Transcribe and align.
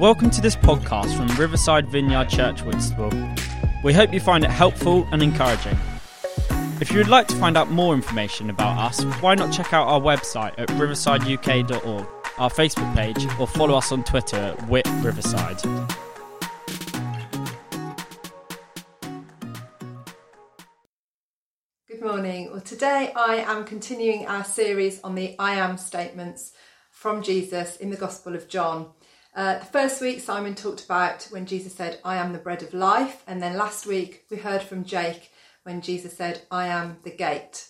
Welcome 0.00 0.30
to 0.30 0.40
this 0.40 0.56
podcast 0.56 1.14
from 1.14 1.26
Riverside 1.38 1.86
Vineyard 1.86 2.30
Church, 2.30 2.62
Whitstable. 2.62 3.10
We 3.84 3.92
hope 3.92 4.14
you 4.14 4.18
find 4.18 4.42
it 4.42 4.50
helpful 4.50 5.06
and 5.12 5.22
encouraging. 5.22 5.76
If 6.80 6.90
you 6.90 6.96
would 6.96 7.08
like 7.08 7.28
to 7.28 7.36
find 7.36 7.54
out 7.54 7.70
more 7.70 7.92
information 7.92 8.48
about 8.48 8.78
us, 8.78 9.02
why 9.20 9.34
not 9.34 9.52
check 9.52 9.74
out 9.74 9.86
our 9.88 10.00
website 10.00 10.54
at 10.56 10.68
riversideuk.org, 10.68 12.06
our 12.38 12.48
Facebook 12.48 12.94
page, 12.96 13.26
or 13.38 13.46
follow 13.46 13.76
us 13.76 13.92
on 13.92 14.02
Twitter 14.02 14.38
at 14.38 14.68
Whit 14.70 14.86
Riverside. 15.02 15.60
Good 21.88 22.00
morning. 22.00 22.50
Well, 22.50 22.62
today 22.62 23.12
I 23.14 23.44
am 23.46 23.66
continuing 23.66 24.26
our 24.26 24.44
series 24.44 24.98
on 25.02 25.14
the 25.14 25.36
I 25.38 25.56
am 25.56 25.76
statements 25.76 26.52
from 26.90 27.22
Jesus 27.22 27.76
in 27.76 27.90
the 27.90 27.96
Gospel 27.96 28.34
of 28.34 28.48
John. 28.48 28.92
Uh, 29.34 29.58
the 29.58 29.64
first 29.64 30.00
week, 30.00 30.20
Simon 30.20 30.54
talked 30.54 30.84
about 30.84 31.28
when 31.30 31.46
Jesus 31.46 31.74
said, 31.74 32.00
I 32.04 32.16
am 32.16 32.32
the 32.32 32.38
bread 32.38 32.62
of 32.62 32.74
life. 32.74 33.22
And 33.26 33.40
then 33.40 33.56
last 33.56 33.86
week, 33.86 34.24
we 34.28 34.38
heard 34.38 34.62
from 34.62 34.84
Jake 34.84 35.30
when 35.62 35.80
Jesus 35.80 36.16
said, 36.16 36.42
I 36.50 36.66
am 36.66 36.98
the 37.04 37.10
gate. 37.10 37.68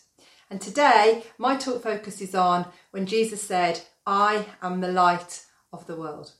And 0.48 0.60
today, 0.60 1.24
my 1.36 1.56
talk 1.56 1.82
focuses 1.82 2.34
on 2.34 2.66
when 2.92 3.06
Jesus 3.06 3.42
said, 3.42 3.82
I 4.06 4.46
am 4.62 4.80
the 4.80 4.90
light 4.90 5.44
of 5.72 5.86
the 5.86 5.96
world. 5.96 6.32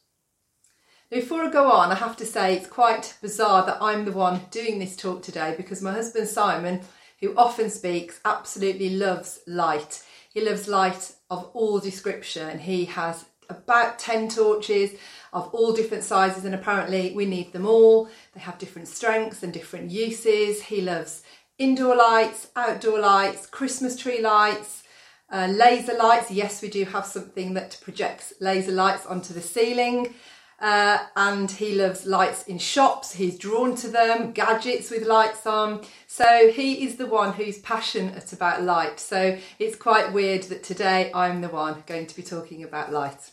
Now, 1.11 1.19
before 1.19 1.43
I 1.43 1.51
go 1.51 1.71
on, 1.71 1.93
I 1.93 1.97
have 1.97 2.17
to 2.17 2.27
say 2.27 2.55
it's 2.55 2.67
quite 2.67 3.15
bizarre 3.21 3.67
that 3.67 3.79
I'm 3.81 4.07
the 4.07 4.13
one 4.13 4.41
doing 4.51 4.79
this 4.79 4.97
talk 4.97 5.23
today 5.23 5.55
because 5.57 5.83
my 5.83 5.93
husband 5.93 6.29
Simon, 6.29 6.81
who 7.21 7.37
often 7.37 7.69
speaks, 7.69 8.21
absolutely 8.25 8.91
loves 8.91 9.41
light. 9.47 10.03
He 10.33 10.41
loves 10.41 10.67
light 10.67 11.13
of 11.29 11.51
all 11.53 11.79
description. 11.79 12.59
He 12.59 12.87
has 12.87 13.27
about 13.51 13.99
10 13.99 14.29
torches 14.29 14.93
of 15.33 15.49
all 15.55 15.73
different 15.73 16.05
sizes, 16.05 16.45
and 16.45 16.55
apparently 16.55 17.13
we 17.15 17.27
need 17.27 17.53
them 17.53 17.67
all. 17.67 18.09
They 18.35 18.41
have 18.41 18.59
different 18.59 18.89
strengths 18.89 19.43
and 19.43 19.53
different 19.53 19.91
uses. 19.91 20.63
He 20.63 20.81
loves 20.81 21.23
indoor 21.59 21.95
lights, 21.95 22.49
outdoor 22.57 23.01
lights, 23.01 23.47
Christmas 23.47 23.97
tree 23.97 24.21
lights, 24.21 24.83
uh, 25.31 25.47
laser 25.47 25.95
lights. 25.95 26.31
Yes, 26.31 26.63
we 26.63 26.69
do 26.69 26.85
have 26.85 27.07
something 27.07 27.55
that 27.55 27.79
projects 27.83 28.33
laser 28.41 28.73
lights 28.73 29.07
onto 29.07 29.33
the 29.33 29.43
ceiling. 29.43 30.15
Uh, 30.61 30.99
and 31.17 31.51
he 31.53 31.75
loves 31.75 32.05
lights 32.05 32.43
in 32.43 32.59
shops. 32.59 33.15
He's 33.15 33.39
drawn 33.39 33.75
to 33.77 33.89
them, 33.89 34.33
gadgets 34.33 34.91
with 34.91 35.07
lights 35.07 35.47
on. 35.47 35.83
So 36.07 36.51
he 36.53 36.85
is 36.85 36.97
the 36.97 37.07
one 37.07 37.33
who's 37.33 37.59
passionate 37.61 38.31
about 38.35 38.63
light. 38.63 39.01
So 39.01 39.39
it's 39.59 39.77
quite 39.77 40.13
weird 40.13 40.43
that 40.45 40.63
today 40.63 41.11
I'm 41.15 41.41
the 41.41 41.49
one 41.49 41.83
going 41.87 42.07
to 42.07 42.17
be 42.17 42.23
talking 42.23 42.63
about 42.63 42.93
light. 42.93 43.31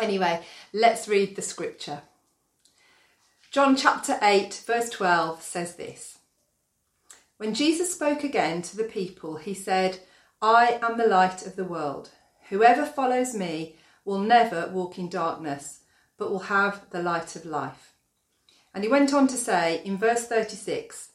Anyway, 0.00 0.42
let's 0.72 1.08
read 1.08 1.36
the 1.36 1.42
scripture. 1.42 2.02
John 3.50 3.76
chapter 3.76 4.18
8, 4.22 4.62
verse 4.66 4.88
12 4.90 5.42
says 5.42 5.76
this 5.76 6.18
When 7.36 7.52
Jesus 7.52 7.92
spoke 7.92 8.24
again 8.24 8.62
to 8.62 8.76
the 8.76 8.84
people, 8.84 9.36
he 9.36 9.54
said, 9.54 10.00
I 10.40 10.78
am 10.82 10.96
the 10.96 11.06
light 11.06 11.46
of 11.46 11.56
the 11.56 11.64
world. 11.64 12.10
Whoever 12.48 12.86
follows 12.86 13.34
me 13.34 13.76
will 14.04 14.20
never 14.20 14.68
walk 14.68 14.98
in 14.98 15.10
darkness, 15.10 15.80
but 16.16 16.30
will 16.30 16.48
have 16.48 16.88
the 16.90 17.02
light 17.02 17.36
of 17.36 17.44
life. 17.44 17.92
And 18.72 18.84
he 18.84 18.90
went 18.90 19.12
on 19.12 19.28
to 19.28 19.36
say 19.36 19.82
in 19.84 19.98
verse 19.98 20.26
36 20.26 21.10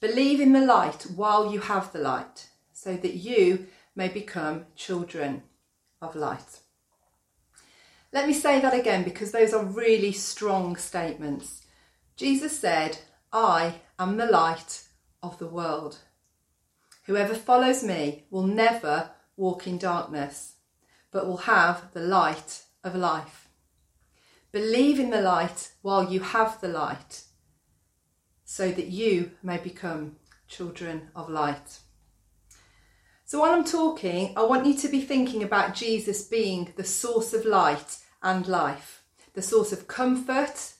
Believe 0.00 0.40
in 0.40 0.52
the 0.52 0.60
light 0.60 1.06
while 1.16 1.50
you 1.50 1.60
have 1.60 1.92
the 1.92 1.98
light, 1.98 2.48
so 2.72 2.96
that 2.96 3.14
you 3.14 3.68
may 3.96 4.08
become 4.08 4.66
children 4.76 5.42
of 6.02 6.14
light. 6.14 6.60
Let 8.12 8.26
me 8.26 8.32
say 8.32 8.60
that 8.60 8.74
again 8.74 9.04
because 9.04 9.32
those 9.32 9.52
are 9.52 9.64
really 9.64 10.12
strong 10.12 10.76
statements. 10.76 11.66
Jesus 12.16 12.58
said, 12.58 12.98
I 13.32 13.74
am 13.98 14.16
the 14.16 14.26
light 14.26 14.82
of 15.22 15.38
the 15.38 15.46
world. 15.46 15.98
Whoever 17.04 17.34
follows 17.34 17.84
me 17.84 18.24
will 18.30 18.46
never 18.46 19.10
walk 19.36 19.66
in 19.66 19.78
darkness, 19.78 20.54
but 21.10 21.26
will 21.26 21.38
have 21.38 21.92
the 21.92 22.00
light 22.00 22.62
of 22.82 22.94
life. 22.94 23.48
Believe 24.52 24.98
in 24.98 25.10
the 25.10 25.20
light 25.20 25.72
while 25.82 26.10
you 26.10 26.20
have 26.20 26.60
the 26.60 26.68
light, 26.68 27.24
so 28.44 28.72
that 28.72 28.88
you 28.88 29.32
may 29.42 29.58
become 29.58 30.16
children 30.46 31.10
of 31.14 31.28
light. 31.28 31.80
So, 33.28 33.40
while 33.40 33.52
I'm 33.52 33.64
talking, 33.64 34.32
I 34.38 34.42
want 34.44 34.64
you 34.64 34.72
to 34.72 34.88
be 34.88 35.02
thinking 35.02 35.42
about 35.42 35.74
Jesus 35.74 36.24
being 36.24 36.72
the 36.76 36.82
source 36.82 37.34
of 37.34 37.44
light 37.44 37.98
and 38.22 38.48
life, 38.48 39.02
the 39.34 39.42
source 39.42 39.70
of 39.70 39.86
comfort 39.86 40.72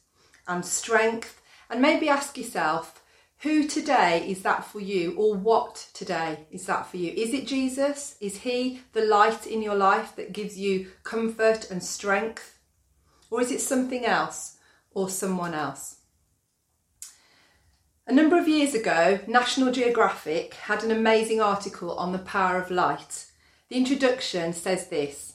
and 0.47 0.65
strength. 0.65 1.43
And 1.69 1.83
maybe 1.83 2.09
ask 2.09 2.39
yourself, 2.39 3.03
who 3.41 3.69
today 3.69 4.27
is 4.27 4.41
that 4.45 4.65
for 4.65 4.81
you, 4.81 5.15
or 5.19 5.35
what 5.35 5.91
today 5.93 6.47
is 6.51 6.65
that 6.65 6.87
for 6.87 6.97
you? 6.97 7.13
Is 7.13 7.35
it 7.35 7.47
Jesus? 7.47 8.17
Is 8.19 8.39
He 8.39 8.81
the 8.95 9.05
light 9.05 9.47
in 9.47 9.61
your 9.61 9.77
life 9.77 10.17
that 10.17 10.33
gives 10.33 10.57
you 10.57 10.93
comfort 11.03 11.71
and 11.71 11.85
strength? 11.85 12.59
Or 13.31 13.43
is 13.43 13.53
it 13.53 13.61
something 13.61 14.07
else 14.07 14.57
or 14.95 15.11
someone 15.11 15.53
else? 15.53 15.98
A 18.09 18.15
number 18.15 18.39
of 18.39 18.49
years 18.49 18.73
ago, 18.73 19.21
National 19.27 19.71
Geographic 19.71 20.55
had 20.55 20.83
an 20.83 20.91
amazing 20.91 21.43
article 21.43 21.93
on 21.99 22.13
the 22.13 22.19
power 22.19 22.57
of 22.57 22.71
light. 22.71 23.27
The 23.69 23.77
introduction 23.77 24.55
says 24.55 24.89
this 24.89 25.35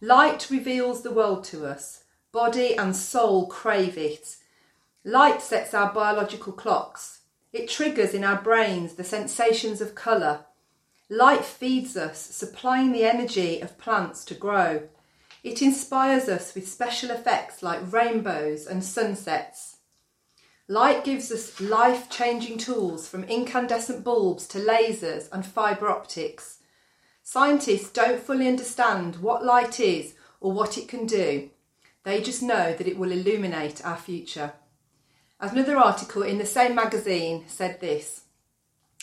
Light 0.00 0.50
reveals 0.50 1.02
the 1.02 1.12
world 1.12 1.44
to 1.44 1.64
us, 1.64 2.02
body 2.32 2.76
and 2.76 2.96
soul 2.96 3.46
crave 3.46 3.96
it. 3.96 4.38
Light 5.04 5.40
sets 5.40 5.72
our 5.72 5.92
biological 5.92 6.52
clocks. 6.52 7.20
It 7.52 7.68
triggers 7.68 8.12
in 8.12 8.24
our 8.24 8.42
brains 8.42 8.94
the 8.94 9.04
sensations 9.04 9.80
of 9.80 9.94
colour. 9.94 10.46
Light 11.08 11.44
feeds 11.44 11.96
us, 11.96 12.18
supplying 12.18 12.90
the 12.90 13.04
energy 13.04 13.60
of 13.60 13.78
plants 13.78 14.24
to 14.24 14.34
grow. 14.34 14.88
It 15.44 15.62
inspires 15.62 16.28
us 16.28 16.56
with 16.56 16.68
special 16.68 17.12
effects 17.12 17.62
like 17.62 17.92
rainbows 17.92 18.66
and 18.66 18.82
sunsets. 18.82 19.73
Light 20.66 21.04
gives 21.04 21.30
us 21.30 21.60
life 21.60 22.08
changing 22.08 22.56
tools 22.56 23.06
from 23.06 23.24
incandescent 23.24 24.02
bulbs 24.02 24.46
to 24.48 24.58
lasers 24.58 25.28
and 25.30 25.44
fibre 25.44 25.90
optics. 25.90 26.60
Scientists 27.22 27.90
don't 27.90 28.22
fully 28.22 28.48
understand 28.48 29.16
what 29.16 29.44
light 29.44 29.78
is 29.78 30.14
or 30.40 30.52
what 30.52 30.78
it 30.78 30.88
can 30.88 31.04
do. 31.04 31.50
They 32.04 32.22
just 32.22 32.42
know 32.42 32.72
that 32.72 32.86
it 32.88 32.96
will 32.96 33.12
illuminate 33.12 33.84
our 33.84 33.96
future. 33.96 34.54
As 35.38 35.52
another 35.52 35.76
article 35.76 36.22
in 36.22 36.38
the 36.38 36.46
same 36.46 36.74
magazine 36.74 37.44
said 37.46 37.80
this 37.80 38.22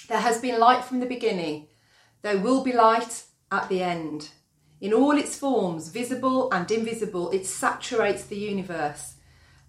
There 0.07 0.21
has 0.21 0.41
been 0.41 0.59
light 0.59 0.83
from 0.83 0.99
the 0.99 1.05
beginning, 1.05 1.67
there 2.23 2.39
will 2.39 2.63
be 2.63 2.73
light 2.73 3.25
at 3.51 3.69
the 3.69 3.83
end. 3.83 4.29
In 4.79 4.93
all 4.93 5.15
its 5.15 5.37
forms, 5.37 5.89
visible 5.89 6.51
and 6.51 6.71
invisible, 6.71 7.29
it 7.29 7.45
saturates 7.45 8.25
the 8.25 8.37
universe. 8.37 9.13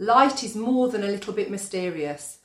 Light 0.02 0.42
is 0.42 0.56
more 0.56 0.88
than 0.88 1.04
a 1.04 1.06
little 1.06 1.32
bit 1.32 1.48
mysterious. 1.48 2.38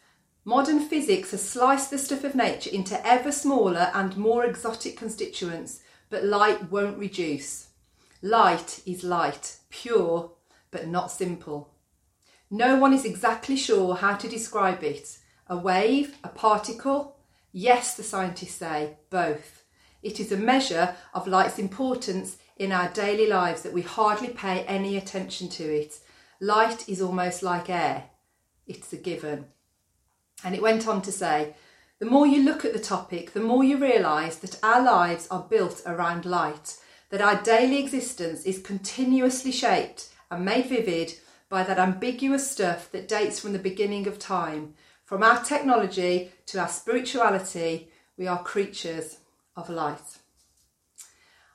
Modern 0.45 0.79
physics 0.79 1.31
has 1.31 1.41
sliced 1.41 1.89
the 1.89 1.97
stuff 1.97 2.23
of 2.23 2.35
nature 2.35 2.69
into 2.69 3.03
ever 3.03 3.31
smaller 3.31 3.89
and 3.95 4.15
more 4.15 4.45
exotic 4.45 4.95
constituents, 4.95 5.79
but 6.11 6.23
light 6.23 6.71
won't 6.71 6.99
reduce. 6.99 7.69
Light 8.21 8.83
is 8.85 9.03
light, 9.03 9.57
pure, 9.71 10.33
but 10.69 10.85
not 10.85 11.09
simple. 11.09 11.73
No 12.51 12.75
one 12.75 12.93
is 12.93 13.05
exactly 13.05 13.55
sure 13.55 13.95
how 13.95 14.17
to 14.17 14.29
describe 14.29 14.83
it. 14.83 15.17
A 15.47 15.57
wave, 15.57 16.15
a 16.23 16.29
particle? 16.29 17.17
Yes, 17.51 17.95
the 17.95 18.03
scientists 18.03 18.53
say, 18.53 18.97
both. 19.09 19.63
It 20.03 20.19
is 20.19 20.31
a 20.31 20.37
measure 20.37 20.95
of 21.11 21.25
light's 21.25 21.57
importance 21.57 22.37
in 22.55 22.71
our 22.71 22.89
daily 22.89 23.25
lives 23.25 23.63
that 23.63 23.73
we 23.73 23.81
hardly 23.81 24.27
pay 24.27 24.63
any 24.65 24.95
attention 24.95 25.49
to 25.49 25.63
it 25.63 26.01
Light 26.39 26.87
is 26.87 27.01
almost 27.01 27.41
like 27.41 27.69
air, 27.69 28.11
it's 28.67 28.93
a 28.93 28.97
given. 28.97 29.45
And 30.43 30.53
it 30.53 30.61
went 30.61 30.87
on 30.87 31.01
to 31.01 31.11
say, 31.11 31.55
the 31.99 32.05
more 32.05 32.27
you 32.27 32.43
look 32.43 32.63
at 32.63 32.73
the 32.73 32.79
topic, 32.79 33.33
the 33.33 33.39
more 33.39 33.63
you 33.63 33.77
realise 33.77 34.35
that 34.37 34.63
our 34.63 34.83
lives 34.83 35.27
are 35.31 35.47
built 35.49 35.81
around 35.87 36.25
light, 36.25 36.77
that 37.09 37.21
our 37.21 37.41
daily 37.41 37.79
existence 37.79 38.43
is 38.43 38.61
continuously 38.61 39.51
shaped 39.51 40.09
and 40.29 40.45
made 40.45 40.67
vivid 40.67 41.15
by 41.49 41.63
that 41.63 41.79
ambiguous 41.79 42.51
stuff 42.51 42.91
that 42.91 43.07
dates 43.07 43.39
from 43.39 43.53
the 43.53 43.59
beginning 43.59 44.05
of 44.05 44.19
time. 44.19 44.75
From 45.05 45.23
our 45.23 45.43
technology 45.43 46.31
to 46.47 46.59
our 46.59 46.67
spirituality, 46.67 47.89
we 48.15 48.27
are 48.27 48.43
creatures 48.43 49.17
of 49.55 49.69
light. 49.69 50.19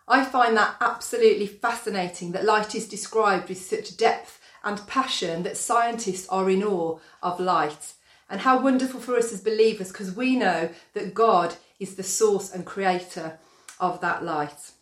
I 0.09 0.25
find 0.25 0.57
that 0.57 0.77
absolutely 0.81 1.47
fascinating 1.47 2.33
that 2.33 2.45
light 2.45 2.75
is 2.75 2.89
described 2.89 3.49
with 3.49 3.59
such 3.59 3.97
depth 3.97 4.41
and 4.65 4.87
passion 4.87 5.43
that 5.43 5.57
scientists 5.57 6.29
are 6.29 6.49
in 6.51 6.63
awe 6.63 6.99
of 7.23 7.41
light. 7.41 7.95
And 8.31 8.41
how 8.41 8.61
wonderful 8.61 9.01
for 9.01 9.17
us 9.17 9.33
as 9.33 9.43
believers 9.43 9.89
because 9.89 10.17
we 10.17 10.37
know 10.37 10.71
that 10.95 11.15
God 11.15 11.57
is 11.79 11.97
the 11.97 12.03
source 12.03 12.53
and 12.53 12.65
creator 12.65 13.39
of 13.79 14.01
that 14.01 14.25
light. 14.25 14.73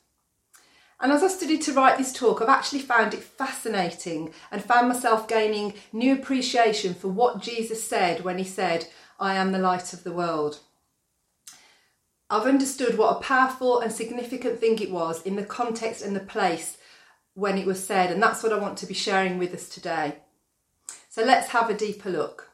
And 1.01 1.11
as 1.11 1.23
I 1.23 1.29
studied 1.29 1.63
to 1.63 1.73
write 1.73 1.97
this 1.97 2.13
talk, 2.13 2.43
I've 2.43 2.49
actually 2.49 2.81
found 2.81 3.15
it 3.15 3.23
fascinating 3.23 4.35
and 4.53 4.63
found 4.63 4.89
myself 4.89 5.27
gaining 5.27 5.75
new 5.93 6.13
appreciation 6.15 6.95
for 6.95 7.09
what 7.09 7.41
Jesus 7.41 7.83
said 7.83 8.23
when 8.23 8.37
he 8.37 8.45
said, 8.45 8.87
I 9.19 9.35
am 9.35 9.51
the 9.51 9.59
light 9.59 9.95
of 9.95 10.05
the 10.05 10.13
world. 10.13 10.61
I've 12.29 12.47
understood 12.47 12.99
what 12.99 13.17
a 13.17 13.21
powerful 13.21 13.81
and 13.81 13.91
significant 13.91 14.61
thing 14.61 14.79
it 14.79 14.93
was 14.93 15.23
in 15.23 15.37
the 15.37 15.45
context 15.45 16.05
and 16.05 16.15
the 16.15 16.21
place 16.21 16.77
when 17.41 17.57
it 17.57 17.67
was 17.67 17.83
said, 17.83 18.13
and 18.13 18.23
that's 18.23 18.43
what 18.43 18.53
I 18.53 18.59
want 18.59 18.77
to 18.79 18.87
be 18.87 18.95
sharing 18.95 19.39
with 19.39 19.55
us 19.55 19.69
today. 19.69 20.17
So 21.09 21.25
let's 21.25 21.49
have 21.49 21.71
a 21.71 21.75
deeper 21.75 22.11
look. 22.11 22.51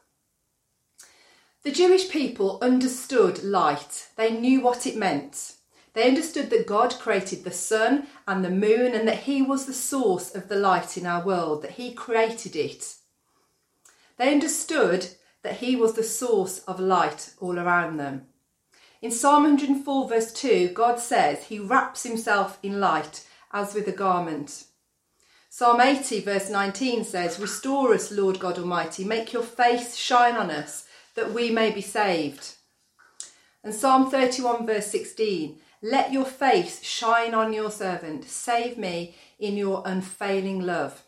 The 1.63 1.71
Jewish 1.73 2.09
people 2.09 2.57
understood 2.61 3.43
light, 3.43 4.07
they 4.15 4.31
knew 4.31 4.61
what 4.61 4.87
it 4.87 4.95
meant. 4.95 5.55
They 5.93 6.07
understood 6.07 6.49
that 6.51 6.67
God 6.67 6.97
created 6.99 7.43
the 7.43 7.51
sun 7.51 8.07
and 8.27 8.45
the 8.45 8.49
moon 8.49 8.93
and 8.93 9.05
that 9.07 9.23
He 9.23 9.41
was 9.41 9.65
the 9.65 9.73
source 9.73 10.33
of 10.33 10.47
the 10.47 10.55
light 10.55 10.95
in 10.95 11.05
our 11.05 11.25
world, 11.25 11.63
that 11.63 11.71
He 11.71 11.91
created 11.91 12.55
it. 12.55 12.95
They 14.15 14.31
understood 14.31 15.07
that 15.41 15.57
He 15.57 15.75
was 15.75 15.93
the 15.93 16.03
source 16.03 16.59
of 16.59 16.79
light 16.79 17.33
all 17.41 17.59
around 17.59 17.97
them. 17.97 18.27
In 19.01 19.11
Psalm 19.11 19.43
104, 19.43 20.07
verse 20.07 20.31
2, 20.31 20.69
God 20.69 20.99
says 20.99 21.45
He 21.45 21.59
wraps 21.59 22.03
Himself 22.03 22.57
in 22.63 22.79
light 22.79 23.25
as 23.51 23.73
with 23.73 23.87
a 23.89 23.91
garment. 23.91 24.63
Psalm 25.57 25.81
80, 25.81 26.19
verse 26.19 26.51
19 26.51 27.03
says, 27.03 27.39
Restore 27.39 27.95
us, 27.95 28.11
Lord 28.11 28.39
God 28.39 28.59
Almighty, 28.59 29.03
make 29.03 29.33
your 29.33 29.41
face 29.41 29.95
shine 29.95 30.35
on 30.35 30.51
us, 30.51 30.85
that 31.15 31.33
we 31.33 31.49
may 31.49 31.71
be 31.71 31.81
saved. 31.81 32.53
And 33.63 33.73
Psalm 33.73 34.11
31, 34.11 34.67
verse 34.67 34.85
16, 34.85 35.57
Let 35.81 36.13
your 36.13 36.25
face 36.25 36.83
shine 36.83 37.33
on 37.33 37.53
your 37.53 37.71
servant, 37.71 38.25
save 38.25 38.77
me 38.77 39.15
in 39.39 39.57
your 39.57 39.81
unfailing 39.83 40.61
love. 40.61 41.01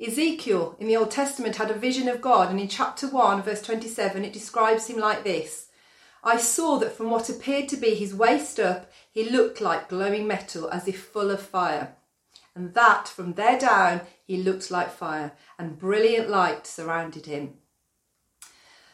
Ezekiel 0.00 0.74
in 0.78 0.86
the 0.86 0.96
Old 0.96 1.10
Testament 1.10 1.56
had 1.56 1.70
a 1.70 1.74
vision 1.74 2.08
of 2.08 2.22
God, 2.22 2.50
and 2.50 2.58
in 2.58 2.68
chapter 2.68 3.06
1, 3.06 3.42
verse 3.42 3.60
27, 3.60 4.24
it 4.24 4.32
describes 4.32 4.86
him 4.86 4.96
like 4.96 5.24
this 5.24 5.66
I 6.24 6.38
saw 6.38 6.78
that 6.78 6.96
from 6.96 7.10
what 7.10 7.28
appeared 7.28 7.68
to 7.68 7.76
be 7.76 7.96
his 7.96 8.14
waist 8.14 8.58
up, 8.58 8.90
he 9.10 9.28
looked 9.28 9.60
like 9.60 9.90
glowing 9.90 10.26
metal 10.26 10.70
as 10.70 10.88
if 10.88 11.04
full 11.04 11.30
of 11.30 11.42
fire. 11.42 11.96
And 12.54 12.74
that 12.74 13.08
from 13.08 13.34
there 13.34 13.58
down, 13.58 14.02
he 14.24 14.36
looked 14.36 14.70
like 14.70 14.90
fire, 14.90 15.32
and 15.58 15.78
brilliant 15.78 16.28
light 16.28 16.66
surrounded 16.66 17.26
him. 17.26 17.54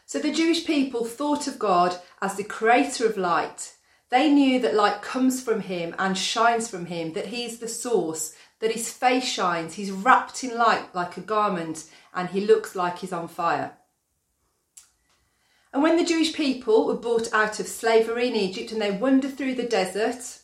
So 0.06 0.19
the 0.19 0.32
Jewish 0.32 0.64
people 0.64 1.05
thought 1.05 1.46
of 1.46 1.58
God 1.58 1.99
as 2.22 2.37
the 2.37 2.44
creator 2.44 3.06
of 3.06 3.16
light. 3.16 3.75
They 4.10 4.31
knew 4.31 4.58
that 4.60 4.75
light 4.75 5.02
comes 5.02 5.43
from 5.43 5.60
him 5.60 5.94
and 5.99 6.16
shines 6.16 6.69
from 6.69 6.87
him, 6.87 7.12
that 7.12 7.26
he's 7.26 7.58
the 7.58 7.69
source, 7.69 8.34
that 8.60 8.72
his 8.72 8.90
face 8.90 9.28
shines, 9.28 9.75
he's 9.75 9.90
wrapped 9.90 10.43
in 10.43 10.56
light 10.56 10.94
like 10.94 11.16
a 11.16 11.20
garment, 11.20 11.84
and 12.14 12.31
he 12.31 12.40
looks 12.40 12.75
like 12.75 12.99
he's 12.99 13.12
on 13.12 13.28
fire. 13.28 13.76
And 15.72 15.82
when 15.82 15.96
the 15.96 16.05
Jewish 16.05 16.32
people 16.32 16.87
were 16.87 16.96
brought 16.96 17.32
out 17.34 17.60
of 17.60 17.69
slavery 17.69 18.28
in 18.28 18.34
Egypt 18.34 18.72
and 18.72 18.81
they 18.81 18.90
wander 18.90 19.28
through 19.28 19.56
the 19.56 19.69
desert, 19.69 20.38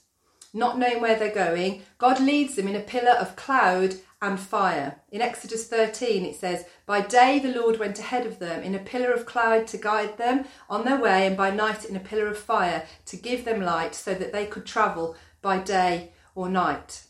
not 0.54 0.78
knowing 0.78 1.00
where 1.00 1.18
they're 1.18 1.34
going, 1.34 1.82
God 1.98 2.20
leads 2.20 2.54
them 2.54 2.68
in 2.68 2.76
a 2.76 2.80
pillar 2.80 3.10
of 3.10 3.36
cloud 3.36 3.96
and 4.22 4.40
fire. 4.40 5.00
In 5.10 5.20
Exodus 5.20 5.66
13, 5.66 6.24
it 6.24 6.36
says, 6.36 6.64
By 6.86 7.02
day 7.02 7.38
the 7.38 7.52
Lord 7.52 7.78
went 7.78 7.98
ahead 7.98 8.24
of 8.24 8.38
them 8.38 8.62
in 8.62 8.74
a 8.74 8.78
pillar 8.78 9.10
of 9.10 9.26
cloud 9.26 9.66
to 9.66 9.76
guide 9.76 10.16
them 10.16 10.46
on 10.70 10.84
their 10.84 10.98
way, 10.98 11.26
and 11.26 11.36
by 11.36 11.50
night 11.50 11.84
in 11.84 11.96
a 11.96 12.00
pillar 12.00 12.28
of 12.28 12.38
fire 12.38 12.86
to 13.06 13.16
give 13.16 13.44
them 13.44 13.60
light 13.60 13.94
so 13.94 14.14
that 14.14 14.32
they 14.32 14.46
could 14.46 14.64
travel 14.64 15.16
by 15.42 15.58
day 15.58 16.12
or 16.34 16.48
night. 16.48 17.02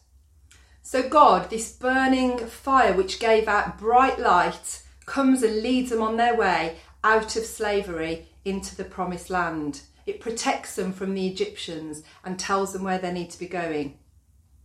So, 0.83 1.09
God, 1.09 1.51
this 1.51 1.73
burning 1.73 2.39
fire 2.39 2.93
which 2.93 3.21
gave 3.21 3.47
out 3.47 3.79
bright 3.79 4.19
light, 4.19 4.83
comes 5.07 5.43
and 5.43 5.63
leads 5.63 5.91
them 5.91 6.03
on 6.03 6.17
their 6.17 6.35
way 6.35 6.79
out 7.03 7.37
of 7.37 7.45
slavery 7.45 8.27
into 8.45 8.75
the 8.75 8.85
promised 8.85 9.31
land. 9.31 9.83
It 10.07 10.21
protects 10.21 10.77
them 10.77 10.93
from 10.93 11.15
the 11.15 11.27
Egyptians 11.27 12.03
and 12.25 12.39
tells 12.39 12.73
them 12.73 12.85
where 12.85 12.99
they 12.99 13.13
need 13.13 13.31
to 13.31 13.39
be 13.39 13.47
going. 13.47 13.99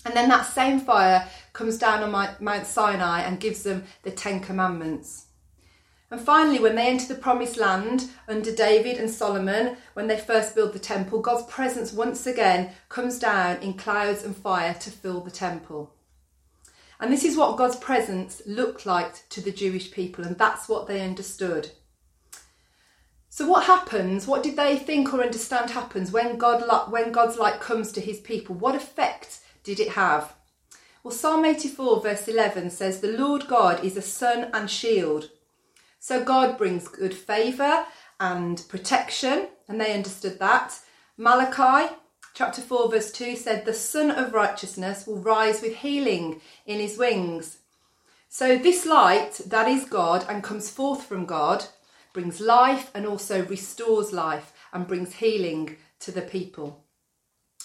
And 0.06 0.14
then 0.14 0.30
that 0.30 0.46
same 0.46 0.80
fire 0.80 1.28
comes 1.54 1.78
down 1.78 2.04
on 2.04 2.36
Mount 2.40 2.66
Sinai 2.66 3.22
and 3.22 3.40
gives 3.40 3.64
them 3.64 3.84
the 4.04 4.12
Ten 4.12 4.40
Commandments. 4.40 5.26
And 6.12 6.20
finally, 6.20 6.60
when 6.60 6.76
they 6.76 6.88
enter 6.88 7.14
the 7.14 7.20
promised 7.20 7.58
land 7.58 8.10
under 8.28 8.54
David 8.54 8.98
and 8.98 9.10
Solomon, 9.10 9.78
when 9.94 10.08
they 10.08 10.18
first 10.18 10.56
build 10.56 10.74
the 10.74 10.80
temple, 10.80 11.22
God's 11.22 11.46
presence 11.52 11.94
once 11.94 12.26
again 12.26 12.72
comes 12.88 13.20
down 13.20 13.62
in 13.62 13.74
clouds 13.76 14.24
and 14.24 14.36
fire 14.36 14.74
to 14.76 14.90
fill 14.90 15.22
the 15.22 15.30
temple. 15.30 15.94
And 17.00 17.14
this 17.14 17.24
is 17.24 17.38
what 17.38 17.58
God's 17.58 17.76
presence 17.76 18.42
looked 18.46 18.86
like 18.86 19.30
to 19.30 19.40
the 19.40 19.52
Jewish 19.52 19.92
people, 19.92 20.26
and 20.26 20.38
that's 20.38 20.68
what 20.68 20.88
they 20.88 21.02
understood. 21.02 21.72
So 23.40 23.48
what 23.48 23.68
happens? 23.68 24.28
What 24.28 24.44
did 24.44 24.58
they 24.58 24.76
think 24.76 25.14
or 25.14 25.24
understand 25.24 25.72
happens 25.72 26.12
when 26.12 26.38
God 26.38 26.62
when 26.92 27.14
God's 27.14 27.38
light 27.38 27.62
comes 27.62 27.94
to 27.94 28.02
his 28.02 28.20
people? 28.20 28.54
What 28.54 28.76
effect 28.76 29.40
did 29.64 29.80
it 29.80 29.92
have? 29.92 30.34
Well, 31.04 31.14
Psalm 31.14 31.46
84 31.46 32.02
verse 32.02 32.28
11 32.28 32.70
says 32.72 33.00
the 33.00 33.18
Lord 33.18 33.48
God 33.48 33.82
is 33.82 33.96
a 33.96 34.02
sun 34.02 34.50
and 34.54 34.70
shield. 34.70 35.30
So 36.02 36.22
God 36.22 36.58
brings 36.58 36.90
good 36.90 37.14
favor 37.14 37.86
and 38.20 38.62
protection, 38.68 39.48
and 39.70 39.80
they 39.80 39.94
understood 39.94 40.38
that. 40.40 40.78
Malachi 41.16 41.96
chapter 42.34 42.62
4 42.62 42.92
verse 42.92 43.10
2 43.10 43.38
said 43.38 43.64
the 43.64 43.74
sun 43.74 44.12
of 44.12 44.34
righteousness 44.34 45.08
will 45.08 45.22
rise 45.22 45.62
with 45.62 45.78
healing 45.78 46.42
in 46.66 46.82
his 46.82 46.98
wings. 46.98 47.60
So 48.28 48.58
this 48.58 48.86
light 48.86 49.40
that 49.46 49.70
is 49.70 49.86
God 49.86 50.26
and 50.28 50.44
comes 50.44 50.70
forth 50.70 51.04
from 51.04 51.26
God 51.26 51.68
brings 52.14 52.40
life 52.40 52.92
and 52.94 53.06
also 53.06 53.46
restores 53.46 54.12
life 54.12 54.54
and 54.74 54.88
brings 54.88 55.16
healing 55.16 55.78
to 56.00 56.12
the 56.12 56.22
people. 56.22 56.86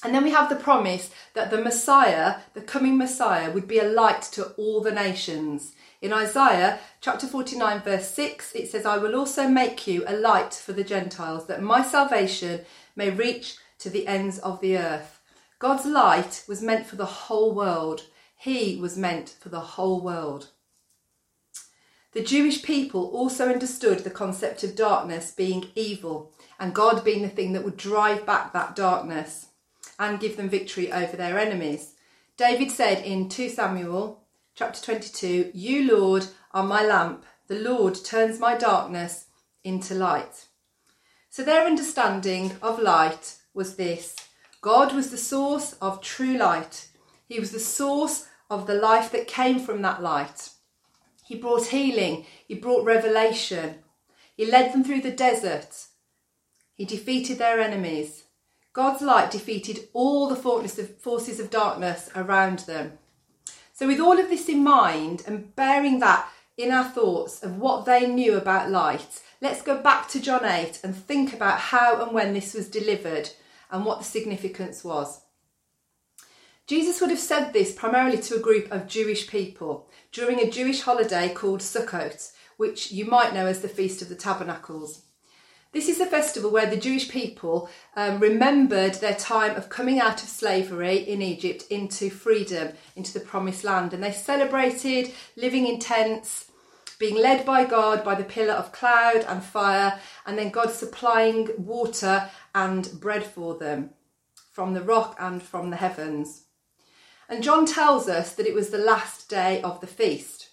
And 0.03 0.15
then 0.15 0.25
we 0.25 0.31
have 0.33 0.51
the 0.51 0.57
promise 0.57 1.11
that 1.33 1.51
the 1.51 1.59
Messiah, 1.59 2.41
the 2.53 2.61
coming 2.61 2.99
Messiah, 2.99 3.51
would 3.51 3.67
be 3.67 3.79
a 3.79 3.89
light 3.89 4.23
to 4.33 4.49
all 4.59 4.83
the 4.83 4.93
nations. 4.93 5.73
In 6.03 6.13
Isaiah 6.13 6.79
chapter 7.01 7.27
49, 7.27 7.81
verse 7.81 8.11
6, 8.11 8.55
it 8.55 8.71
says, 8.71 8.85
I 8.85 8.99
will 8.99 9.15
also 9.15 9.49
make 9.49 9.87
you 9.87 10.05
a 10.07 10.15
light 10.15 10.53
for 10.53 10.75
the 10.75 10.85
Gentiles, 10.85 11.47
that 11.47 11.63
my 11.63 11.83
salvation 11.83 12.61
may 12.95 13.09
reach 13.09 13.57
to 13.79 13.89
the 13.89 14.07
ends 14.07 14.39
of 14.41 14.61
the 14.61 14.77
earth. 14.77 15.21
God's 15.59 15.87
light 15.87 16.45
was 16.47 16.61
meant 16.61 16.87
for 16.87 16.97
the 16.97 17.07
whole 17.07 17.55
world. 17.55 18.03
He 18.37 18.77
was 18.77 18.99
meant 18.99 19.31
for 19.41 19.49
the 19.49 19.61
whole 19.61 20.03
world. 20.03 20.51
The 22.15 22.23
Jewish 22.23 22.63
people 22.63 23.07
also 23.09 23.49
understood 23.49 23.99
the 23.99 24.11
concept 24.11 24.63
of 24.63 24.77
darkness 24.77 25.33
being 25.33 25.67
evil 25.75 26.33
and 26.61 26.73
God 26.73 27.05
being 27.05 27.23
the 27.23 27.29
thing 27.29 27.53
that 27.53 27.65
would 27.65 27.77
drive 27.77 28.25
back 28.25 28.53
that 28.53 28.77
darkness 28.77 29.49
and 29.99 30.21
give 30.21 30.37
them 30.37 30.49
victory 30.49 30.93
over 30.93 31.17
their 31.17 31.41
enemies. 31.41 31.95
David 32.37 32.71
said 32.71 33.05
in 33.05 33.29
2 33.29 33.49
Samuel 33.49 34.23
chapter 34.55 34.81
22, 34.81 35.51
You, 35.55 35.93
Lord, 35.93 36.27
are 36.53 36.63
my 36.63 36.85
lamp. 36.85 37.25
The 37.49 37.59
Lord 37.59 37.97
turns 38.05 38.39
my 38.39 38.57
darkness 38.57 39.27
into 39.65 39.95
light. 39.95 40.47
So 41.31 41.43
their 41.43 41.67
understanding 41.67 42.53
of 42.63 42.79
light 42.79 43.39
was 43.55 43.75
this 43.75 44.15
God 44.61 44.95
was 44.95 45.11
the 45.11 45.19
source 45.19 45.73
of 45.83 46.01
true 46.01 46.39
light, 46.39 46.89
He 47.27 47.41
was 47.41 47.51
the 47.51 47.59
source 47.59 48.29
of 48.49 48.69
the 48.69 48.77
life 48.77 49.11
that 49.11 49.27
came 49.27 49.59
from 49.59 49.83
that 49.83 50.01
light. 50.01 50.51
He 51.25 51.37
brought 51.37 51.69
healing, 51.69 52.27
he 52.47 52.55
brought 52.55 52.85
revelation. 52.85 53.77
He 54.37 54.45
led 54.45 54.73
them 54.73 54.85
through 54.85 55.01
the 55.01 55.11
desert. 55.11 55.87
He 56.75 56.85
defeated 56.85 57.39
their 57.39 57.61
enemies. 57.61 58.25
God's 58.73 59.01
light 59.01 59.31
defeated 59.31 59.89
all 59.93 60.29
the 60.29 60.37
forces 60.37 61.41
of 61.41 61.51
darkness 61.51 62.11
around 62.15 62.61
them. 62.61 62.99
So, 63.73 63.87
with 63.87 64.01
all 64.01 64.19
of 64.19 64.29
this 64.29 64.49
in 64.49 64.63
mind 64.63 65.23
and 65.27 65.55
bearing 65.57 66.01
that 66.01 66.29
in 66.57 66.71
our 66.71 66.85
thoughts 66.85 67.43
of 67.43 67.59
what 67.59 67.87
they 67.87 68.07
knew 68.07 68.37
about 68.37 68.71
light, 68.71 69.21
let's 69.41 69.63
go 69.63 69.81
back 69.81 70.09
to 70.09 70.21
John 70.21 70.45
8 70.45 70.81
and 70.85 70.95
think 70.95 71.33
about 71.33 71.59
how 71.59 72.03
and 72.03 72.13
when 72.13 72.35
this 72.35 72.55
was 72.55 72.69
delivered 72.69 73.31
and 73.71 73.85
what 73.85 73.99
the 73.99 74.05
significance 74.05 74.85
was. 74.85 75.21
Jesus 76.67 76.99
would 77.03 77.11
have 77.11 77.19
said 77.19 77.53
this 77.53 77.75
primarily 77.75 78.17
to 78.17 78.37
a 78.37 78.41
group 78.41 78.73
of 78.73 78.87
Jewish 78.87 79.29
people 79.29 79.87
during 80.13 80.41
a 80.41 80.51
Jewish 80.51 80.81
holiday 80.81 81.29
called 81.29 81.61
Sukkot, 81.61 82.33
which 82.57 82.91
you 82.91 83.05
might 83.05 83.35
know 83.35 83.47
as 83.47 83.61
the 83.61 83.69
Feast 83.69 84.01
of 84.01 84.09
the 84.09 84.15
Tabernacles. 84.15 85.03
This 85.73 85.91
is 85.91 86.01
a 86.01 86.07
festival 86.07 86.51
where 86.51 86.71
the 86.71 86.79
Jewish 86.79 87.11
people 87.11 87.69
um, 87.97 88.19
remembered 88.19 88.95
their 88.95 89.15
time 89.15 89.57
of 89.57 89.69
coming 89.69 90.01
out 90.01 90.23
of 90.23 90.29
slavery 90.29 90.97
in 90.97 91.21
Egypt 91.21 91.65
into 91.69 92.09
freedom, 92.09 92.73
into 92.97 93.13
the 93.13 93.21
promised 93.21 93.65
land. 93.65 93.93
And 93.93 94.03
they 94.03 94.13
celebrated 94.13 95.13
living 95.37 95.67
in 95.67 95.81
tents, 95.81 96.51
being 96.99 97.17
led 97.17 97.45
by 97.45 97.67
God 97.67 98.03
by 98.03 98.15
the 98.15 98.25
pillar 98.25 98.55
of 98.55 98.73
cloud 98.73 99.27
and 99.29 99.43
fire, 99.43 100.01
and 100.25 100.39
then 100.39 100.49
God 100.49 100.71
supplying 100.71 101.51
water 101.59 102.31
and 102.55 102.89
bread 103.01 103.27
for 103.27 103.59
them 103.59 103.91
from 104.51 104.73
the 104.73 104.83
rock 104.83 105.17
and 105.19 105.43
from 105.43 105.69
the 105.69 105.77
heavens. 105.77 106.44
And 107.29 107.43
John 107.43 107.67
tells 107.67 108.09
us 108.09 108.35
that 108.35 108.47
it 108.47 108.55
was 108.55 108.71
the 108.71 108.79
last 108.79 109.29
day 109.29 109.63
of 109.63 109.81
the 109.81 109.87
feast. 109.87 110.51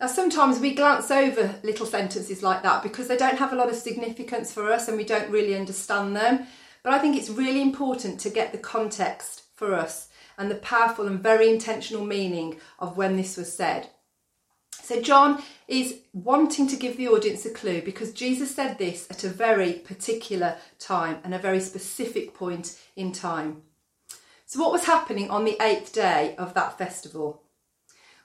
Now, 0.00 0.08
sometimes 0.08 0.58
we 0.58 0.74
glance 0.74 1.12
over 1.12 1.60
little 1.62 1.86
sentences 1.86 2.42
like 2.42 2.64
that 2.64 2.82
because 2.82 3.06
they 3.06 3.16
don't 3.16 3.38
have 3.38 3.52
a 3.52 3.56
lot 3.56 3.68
of 3.68 3.76
significance 3.76 4.52
for 4.52 4.72
us 4.72 4.88
and 4.88 4.96
we 4.96 5.04
don't 5.04 5.30
really 5.30 5.54
understand 5.54 6.16
them. 6.16 6.46
But 6.82 6.92
I 6.92 6.98
think 6.98 7.16
it's 7.16 7.30
really 7.30 7.62
important 7.62 8.18
to 8.20 8.30
get 8.30 8.50
the 8.50 8.58
context 8.58 9.44
for 9.54 9.74
us 9.74 10.08
and 10.36 10.50
the 10.50 10.56
powerful 10.56 11.06
and 11.06 11.20
very 11.20 11.48
intentional 11.48 12.04
meaning 12.04 12.58
of 12.80 12.96
when 12.96 13.16
this 13.16 13.36
was 13.36 13.56
said. 13.56 13.90
So, 14.82 15.00
John 15.00 15.40
is 15.68 16.00
wanting 16.12 16.66
to 16.66 16.76
give 16.76 16.96
the 16.96 17.06
audience 17.06 17.46
a 17.46 17.50
clue 17.50 17.82
because 17.82 18.12
Jesus 18.12 18.52
said 18.52 18.78
this 18.78 19.06
at 19.08 19.22
a 19.22 19.28
very 19.28 19.74
particular 19.74 20.56
time 20.80 21.18
and 21.22 21.32
a 21.32 21.38
very 21.38 21.60
specific 21.60 22.34
point 22.34 22.76
in 22.96 23.12
time. 23.12 23.62
So, 24.52 24.60
what 24.60 24.70
was 24.70 24.84
happening 24.84 25.30
on 25.30 25.46
the 25.46 25.56
eighth 25.62 25.94
day 25.94 26.34
of 26.36 26.52
that 26.52 26.76
festival? 26.76 27.44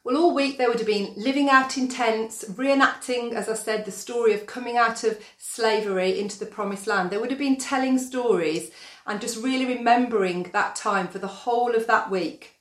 Well, 0.04 0.18
all 0.18 0.36
week 0.36 0.58
they 0.58 0.68
would 0.68 0.80
have 0.80 0.86
been 0.86 1.14
living 1.16 1.50
out 1.50 1.78
in 1.78 1.88
tents, 1.88 2.44
reenacting, 2.50 3.32
as 3.32 3.48
I 3.48 3.54
said, 3.54 3.86
the 3.86 3.92
story 3.92 4.34
of 4.34 4.46
coming 4.46 4.76
out 4.76 5.06
of 5.06 5.24
slavery 5.38 6.20
into 6.20 6.38
the 6.38 6.46
promised 6.46 6.86
land. 6.86 7.12
They 7.12 7.18
would 7.18 7.30
have 7.30 7.40
been 7.40 7.56
telling 7.56 7.98
stories 7.98 8.72
and 9.06 9.22
just 9.22 9.42
really 9.42 9.74
remembering 9.74 10.50
that 10.52 10.76
time 10.76 11.08
for 11.08 11.20
the 11.20 11.28
whole 11.28 11.74
of 11.74 11.88
that 11.88 12.12
week. 12.12 12.60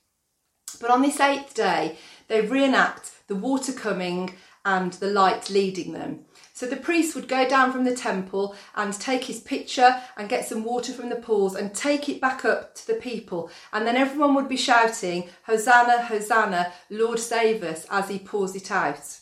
But 0.79 0.89
on 0.89 1.01
this 1.01 1.19
eighth 1.19 1.53
day, 1.53 1.97
they 2.29 2.39
reenact 2.39 3.27
the 3.27 3.35
water 3.35 3.73
coming 3.73 4.33
and 4.63 4.93
the 4.93 5.11
light 5.11 5.49
leading 5.49 5.91
them. 5.91 6.21
So 6.57 6.65
the 6.65 6.75
priest 6.75 7.13
would 7.13 7.27
go 7.27 7.47
down 7.47 7.71
from 7.71 7.83
the 7.83 7.95
temple 7.95 8.55
and 8.75 8.91
take 8.91 9.25
his 9.25 9.39
pitcher 9.39 10.01
and 10.17 10.27
get 10.27 10.43
some 10.43 10.63
water 10.63 10.91
from 10.91 11.09
the 11.09 11.15
pools 11.15 11.53
and 11.53 11.71
take 11.71 12.09
it 12.09 12.19
back 12.19 12.45
up 12.45 12.73
to 12.73 12.87
the 12.87 12.95
people. 12.95 13.51
And 13.71 13.85
then 13.85 13.95
everyone 13.95 14.33
would 14.33 14.49
be 14.49 14.57
shouting, 14.57 15.29
Hosanna, 15.43 16.01
Hosanna, 16.01 16.73
Lord 16.89 17.19
save 17.19 17.61
us, 17.61 17.85
as 17.91 18.09
he 18.09 18.17
pours 18.17 18.55
it 18.55 18.71
out. 18.71 19.19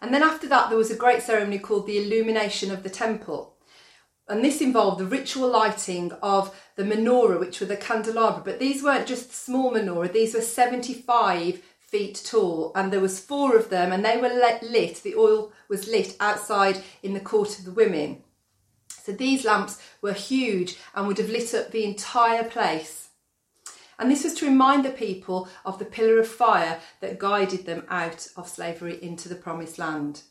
And 0.00 0.14
then 0.14 0.22
after 0.22 0.48
that, 0.48 0.70
there 0.70 0.78
was 0.78 0.90
a 0.90 0.96
great 0.96 1.20
ceremony 1.20 1.58
called 1.58 1.86
the 1.86 2.02
illumination 2.02 2.70
of 2.70 2.82
the 2.82 2.88
temple. 2.88 3.58
And 4.26 4.42
this 4.42 4.62
involved 4.62 5.00
the 5.00 5.04
ritual 5.04 5.50
lighting 5.50 6.12
of 6.22 6.58
the 6.76 6.82
menorah, 6.82 7.40
which 7.40 7.60
were 7.60 7.66
the 7.66 7.76
candelabra. 7.76 8.42
But 8.42 8.58
these 8.58 8.82
weren't 8.82 9.06
just 9.06 9.34
small 9.34 9.70
menorah, 9.70 10.10
these 10.10 10.32
were 10.32 10.40
75 10.40 11.62
feet 11.94 12.20
tall, 12.24 12.72
and 12.74 12.92
there 12.92 12.98
was 12.98 13.20
four 13.20 13.56
of 13.56 13.70
them, 13.70 13.92
and 13.92 14.04
they 14.04 14.16
were 14.16 14.28
lit. 14.28 14.96
The 15.04 15.14
oil 15.14 15.52
was 15.68 15.86
lit 15.86 16.16
outside 16.18 16.82
in 17.04 17.14
the 17.14 17.20
court 17.20 17.56
of 17.56 17.64
the 17.64 17.70
women. 17.70 18.24
So 18.88 19.12
these 19.12 19.44
lamps 19.44 19.80
were 20.02 20.12
huge 20.12 20.76
and 20.92 21.06
would 21.06 21.18
have 21.18 21.30
lit 21.30 21.54
up 21.54 21.70
the 21.70 21.84
entire 21.84 22.42
place. 22.42 23.10
And 23.96 24.10
this 24.10 24.24
was 24.24 24.34
to 24.34 24.46
remind 24.46 24.84
the 24.84 24.90
people 24.90 25.48
of 25.64 25.78
the 25.78 25.84
pillar 25.84 26.18
of 26.18 26.26
fire 26.26 26.80
that 27.00 27.20
guided 27.20 27.64
them 27.64 27.86
out 27.88 28.26
of 28.36 28.48
slavery 28.48 29.00
into 29.00 29.28
the 29.28 29.36
promised 29.36 29.78
land. 29.78 30.22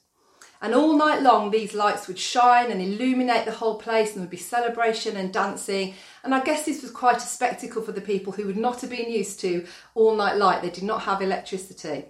And 0.64 0.74
all 0.74 0.98
night 0.98 1.22
long, 1.22 1.52
these 1.52 1.74
lights 1.74 2.08
would 2.08 2.18
shine 2.18 2.72
and 2.72 2.82
illuminate 2.82 3.44
the 3.44 3.52
whole 3.52 3.76
place, 3.76 4.12
and 4.12 4.16
there 4.16 4.22
would 4.22 4.30
be 4.30 4.38
celebration 4.38 5.18
and 5.18 5.34
dancing. 5.34 5.94
And 6.24 6.34
I 6.34 6.42
guess 6.42 6.66
this 6.66 6.82
was 6.82 6.90
quite 6.90 7.18
a 7.18 7.20
spectacle 7.20 7.82
for 7.82 7.92
the 7.92 8.00
people 8.00 8.32
who 8.32 8.46
would 8.46 8.56
not 8.56 8.80
have 8.80 8.90
been 8.90 9.12
used 9.12 9.42
to 9.42 9.68
all 9.94 10.16
night 10.16 10.38
light. 10.38 10.62
They 10.62 10.70
did 10.70 10.86
not 10.86 11.02
have 11.02 11.22
electricity. 11.22 12.06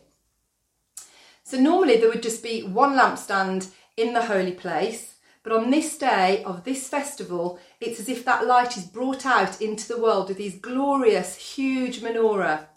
So 1.43 1.59
normally 1.59 1.97
there 1.97 2.09
would 2.09 2.21
just 2.21 2.43
be 2.43 2.61
one 2.61 2.93
lampstand 2.95 3.71
in 3.97 4.13
the 4.13 4.25
holy 4.27 4.53
place, 4.53 5.15
but 5.41 5.51
on 5.51 5.71
this 5.71 5.97
day 5.97 6.43
of 6.43 6.63
this 6.63 6.87
festival, 6.87 7.59
it's 7.81 7.99
as 7.99 8.07
if 8.07 8.23
that 8.23 8.45
light 8.45 8.77
is 8.77 8.85
brought 8.85 9.25
out 9.25 9.63
into 9.63 9.87
the 9.87 9.99
world 9.99 10.29
with 10.29 10.37
these 10.37 10.59
glorious, 10.59 11.35
huge 11.35 12.01
menorah 12.01 12.67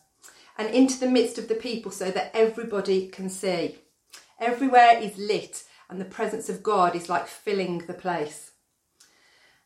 and 0.57 0.75
into 0.75 0.99
the 0.99 1.11
midst 1.11 1.37
of 1.37 1.49
the 1.49 1.55
people 1.55 1.91
so 1.91 2.11
that 2.11 2.31
everybody 2.33 3.09
can 3.09 3.29
see. 3.29 3.77
Everywhere 4.41 4.99
is 4.99 5.17
lit 5.17 5.65
and 5.89 6.01
the 6.01 6.05
presence 6.05 6.49
of 6.49 6.63
God 6.63 6.95
is 6.95 7.09
like 7.09 7.27
filling 7.27 7.79
the 7.79 7.95
place. 7.95 8.51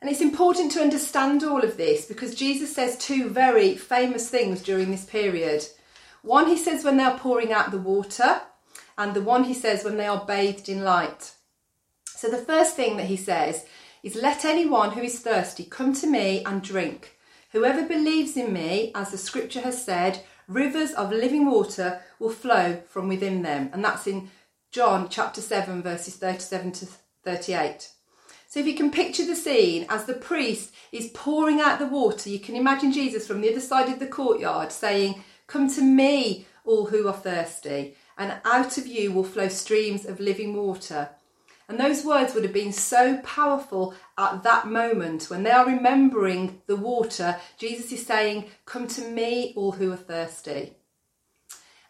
And 0.00 0.10
it's 0.10 0.20
important 0.20 0.72
to 0.72 0.80
understand 0.80 1.44
all 1.44 1.62
of 1.62 1.76
this 1.76 2.06
because 2.06 2.34
Jesus 2.34 2.74
says 2.74 2.96
two 2.96 3.28
very 3.28 3.76
famous 3.76 4.30
things 4.30 4.62
during 4.62 4.90
this 4.90 5.04
period. 5.04 5.66
One 6.22 6.46
he 6.46 6.56
says 6.56 6.84
when 6.84 6.96
they 6.96 7.04
are 7.04 7.18
pouring 7.18 7.52
out 7.52 7.70
the 7.70 7.78
water, 7.78 8.40
and 8.96 9.14
the 9.14 9.22
one 9.22 9.44
he 9.44 9.54
says 9.54 9.84
when 9.84 9.96
they 9.96 10.06
are 10.06 10.24
bathed 10.26 10.68
in 10.68 10.84
light. 10.84 11.32
So 12.04 12.28
the 12.28 12.36
first 12.36 12.76
thing 12.76 12.98
that 12.98 13.06
he 13.06 13.16
says 13.16 13.64
is, 14.02 14.14
Let 14.14 14.44
anyone 14.44 14.92
who 14.92 15.00
is 15.00 15.20
thirsty 15.20 15.64
come 15.64 15.94
to 15.94 16.06
me 16.06 16.44
and 16.44 16.62
drink. 16.62 17.18
Whoever 17.52 17.86
believes 17.86 18.36
in 18.36 18.52
me, 18.52 18.92
as 18.94 19.10
the 19.10 19.18
scripture 19.18 19.62
has 19.62 19.82
said, 19.82 20.22
rivers 20.46 20.92
of 20.92 21.10
living 21.10 21.50
water 21.50 22.02
will 22.18 22.30
flow 22.30 22.82
from 22.88 23.08
within 23.08 23.42
them. 23.42 23.70
And 23.72 23.84
that's 23.84 24.06
in 24.06 24.30
John 24.70 25.08
chapter 25.08 25.40
7, 25.40 25.82
verses 25.82 26.14
37 26.14 26.72
to 26.72 26.86
38. 27.24 27.90
So 28.46 28.60
if 28.60 28.66
you 28.66 28.74
can 28.74 28.92
picture 28.92 29.26
the 29.26 29.34
scene 29.34 29.84
as 29.88 30.04
the 30.04 30.14
priest 30.14 30.72
is 30.92 31.10
pouring 31.12 31.60
out 31.60 31.80
the 31.80 31.88
water, 31.88 32.30
you 32.30 32.38
can 32.38 32.54
imagine 32.54 32.92
Jesus 32.92 33.26
from 33.26 33.40
the 33.40 33.50
other 33.50 33.60
side 33.60 33.88
of 33.88 33.98
the 33.98 34.06
courtyard 34.06 34.70
saying, 34.70 35.24
Come 35.48 35.68
to 35.74 35.82
me, 35.82 36.46
all 36.64 36.86
who 36.86 37.08
are 37.08 37.12
thirsty, 37.12 37.96
and 38.16 38.40
out 38.44 38.78
of 38.78 38.86
you 38.86 39.10
will 39.10 39.24
flow 39.24 39.48
streams 39.48 40.06
of 40.06 40.20
living 40.20 40.54
water. 40.54 41.08
And 41.68 41.80
those 41.80 42.04
words 42.04 42.34
would 42.34 42.44
have 42.44 42.52
been 42.52 42.72
so 42.72 43.16
powerful 43.24 43.94
at 44.16 44.44
that 44.44 44.68
moment 44.68 45.30
when 45.30 45.42
they 45.42 45.50
are 45.50 45.66
remembering 45.66 46.62
the 46.68 46.76
water. 46.76 47.40
Jesus 47.58 47.90
is 47.90 48.06
saying, 48.06 48.44
Come 48.66 48.86
to 48.86 49.02
me, 49.02 49.52
all 49.56 49.72
who 49.72 49.92
are 49.92 49.96
thirsty. 49.96 50.74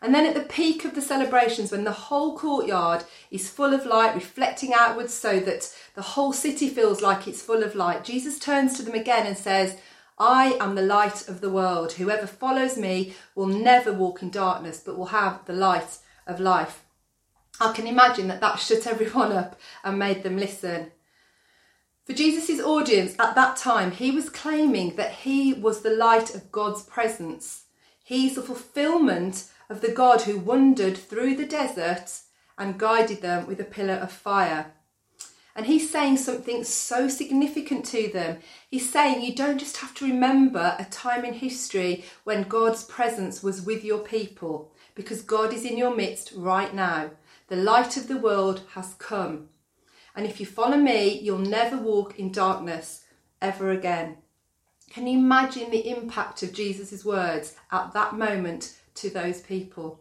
And 0.03 0.15
then 0.15 0.25
at 0.25 0.35
the 0.35 0.41
peak 0.41 0.85
of 0.85 0.95
the 0.95 1.03
celebrations, 1.03 1.71
when 1.71 1.85
the 1.85 1.93
whole 1.93 2.37
courtyard 2.37 3.05
is 3.31 3.51
full 3.51 3.75
of 3.75 3.85
light, 3.85 4.15
reflecting 4.15 4.73
outwards 4.73 5.13
so 5.13 5.41
that 5.41 5.75
the 5.95 6.03
whole 6.03 6.33
city 6.33 6.69
feels 6.69 7.03
like 7.03 7.29
it's 7.29 7.43
full 7.43 7.63
of 7.63 7.75
light, 7.75 8.05
Jesus 8.05 8.39
turns 8.39 8.77
to 8.77 8.83
them 8.83 8.95
again 8.95 9.27
and 9.27 9.37
says, 9.37 9.77
I 10.19 10.57
am 10.61 10.75
the 10.75 10.83
light 10.83 11.29
of 11.29 11.41
the 11.41 11.51
world. 11.51 11.93
Whoever 11.93 12.27
follows 12.27 12.79
me 12.79 13.15
will 13.35 13.47
never 13.47 13.93
walk 13.93 14.23
in 14.23 14.31
darkness, 14.31 14.83
but 14.85 14.97
will 14.97 15.07
have 15.07 15.45
the 15.45 15.53
light 15.53 15.99
of 16.27 16.41
life. 16.41 16.85
I 17.61 17.73
can 17.73 17.87
imagine 17.87 18.29
that 18.29 18.41
that 18.41 18.59
shut 18.59 18.87
everyone 18.87 19.33
up 19.33 19.59
and 19.85 19.99
made 19.99 20.23
them 20.23 20.39
listen. 20.39 20.93
For 22.05 22.15
Jesus' 22.15 22.61
audience 22.61 23.15
at 23.19 23.35
that 23.35 23.57
time, 23.57 23.93
he 23.93 24.11
was 24.11 24.31
claiming 24.31 24.97
that 24.97 25.13
he 25.13 25.53
was 25.53 25.83
the 25.83 25.95
light 25.95 26.35
of 26.35 26.51
God's 26.51 26.83
presence. 26.83 27.65
He's 28.03 28.35
the 28.35 28.43
fulfillment 28.43 29.45
of 29.71 29.81
the 29.81 29.93
God 29.93 30.23
who 30.23 30.37
wandered 30.37 30.99
through 30.99 31.37
the 31.37 31.47
desert 31.47 32.19
and 32.59 32.79
guided 32.79 33.23
them 33.23 33.47
with 33.47 33.61
a 33.61 33.65
pillar 33.65 33.95
of 33.95 34.13
fire. 34.13 34.73
And 35.55 35.67
he's 35.67 35.91
saying 35.91 36.19
something 36.19 36.65
so 36.65 37.09
significant 37.09 37.85
to 37.87 38.09
them. 38.13 38.39
He's 38.69 38.91
saying 38.91 39.23
you 39.23 39.35
don't 39.35 39.59
just 39.59 39.79
have 39.79 39.95
to 39.95 40.05
remember 40.05 40.75
a 40.79 40.85
time 40.85 41.25
in 41.25 41.35
history 41.35 42.05
when 42.25 42.43
God's 42.43 42.85
presence 42.85 43.43
was 43.43 43.63
with 43.63 43.85
your 43.85 44.01
people, 44.01 44.73
because 44.95 45.23
God 45.23 45.55
is 45.55 45.65
in 45.65 45.79
your 45.79 45.95
midst 45.95 46.33
right 46.37 46.75
now. 46.75 47.11
The 47.49 47.57
light 47.57 47.97
of 47.97 48.09
the 48.09 48.17
world 48.17 48.63
has 48.75 48.95
come. 48.95 49.49
And 50.15 50.27
if 50.27 50.41
you 50.41 50.47
follow 50.47 50.77
me, 50.77 51.19
you'll 51.21 51.39
never 51.39 51.77
walk 51.77 52.19
in 52.19 52.33
darkness 52.33 53.05
ever 53.41 53.71
again. 53.71 54.19
Can 54.91 55.07
you 55.07 55.19
imagine 55.19 55.71
the 55.71 55.89
impact 55.89 56.43
of 56.43 56.53
Jesus' 56.53 57.05
words 57.05 57.55
at 57.71 57.93
that 57.93 58.15
moment 58.15 58.77
to 59.01 59.11
those 59.11 59.41
people. 59.41 60.01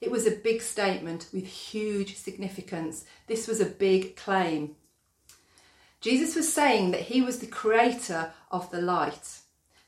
It 0.00 0.10
was 0.10 0.26
a 0.26 0.30
big 0.30 0.62
statement 0.62 1.26
with 1.32 1.46
huge 1.46 2.16
significance. 2.16 3.04
This 3.26 3.46
was 3.46 3.60
a 3.60 3.66
big 3.66 4.16
claim. 4.16 4.76
Jesus 6.00 6.34
was 6.34 6.50
saying 6.50 6.92
that 6.92 7.02
he 7.02 7.20
was 7.20 7.38
the 7.38 7.46
creator 7.46 8.32
of 8.50 8.70
the 8.70 8.80
light, 8.80 9.40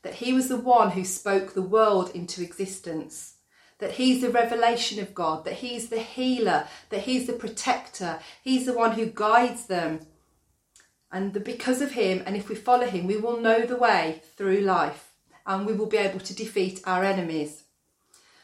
that 0.03 0.15
he 0.15 0.31
was 0.31 0.47
the 0.47 0.57
one 0.57 0.91
who 0.91 1.03
spoke 1.03 1.53
the 1.53 1.63
world 1.63 2.11
into 2.13 2.43
existence, 2.43 3.37
that 3.79 3.93
he's 3.93 4.21
the 4.21 4.29
revelation 4.29 4.99
of 4.99 5.15
God, 5.15 5.45
that 5.45 5.55
he's 5.55 5.89
the 5.89 5.99
healer, 5.99 6.67
that 6.89 7.01
he's 7.01 7.25
the 7.25 7.33
protector, 7.33 8.19
he's 8.43 8.67
the 8.67 8.77
one 8.77 8.91
who 8.91 9.07
guides 9.07 9.65
them. 9.65 10.01
And 11.11 11.43
because 11.43 11.81
of 11.81 11.93
him, 11.93 12.21
and 12.25 12.35
if 12.35 12.49
we 12.49 12.55
follow 12.55 12.85
him, 12.85 13.07
we 13.07 13.17
will 13.17 13.39
know 13.39 13.65
the 13.65 13.77
way 13.77 14.21
through 14.35 14.61
life 14.61 15.11
and 15.45 15.65
we 15.65 15.73
will 15.73 15.87
be 15.87 15.97
able 15.97 16.19
to 16.19 16.35
defeat 16.35 16.81
our 16.85 17.03
enemies. 17.03 17.62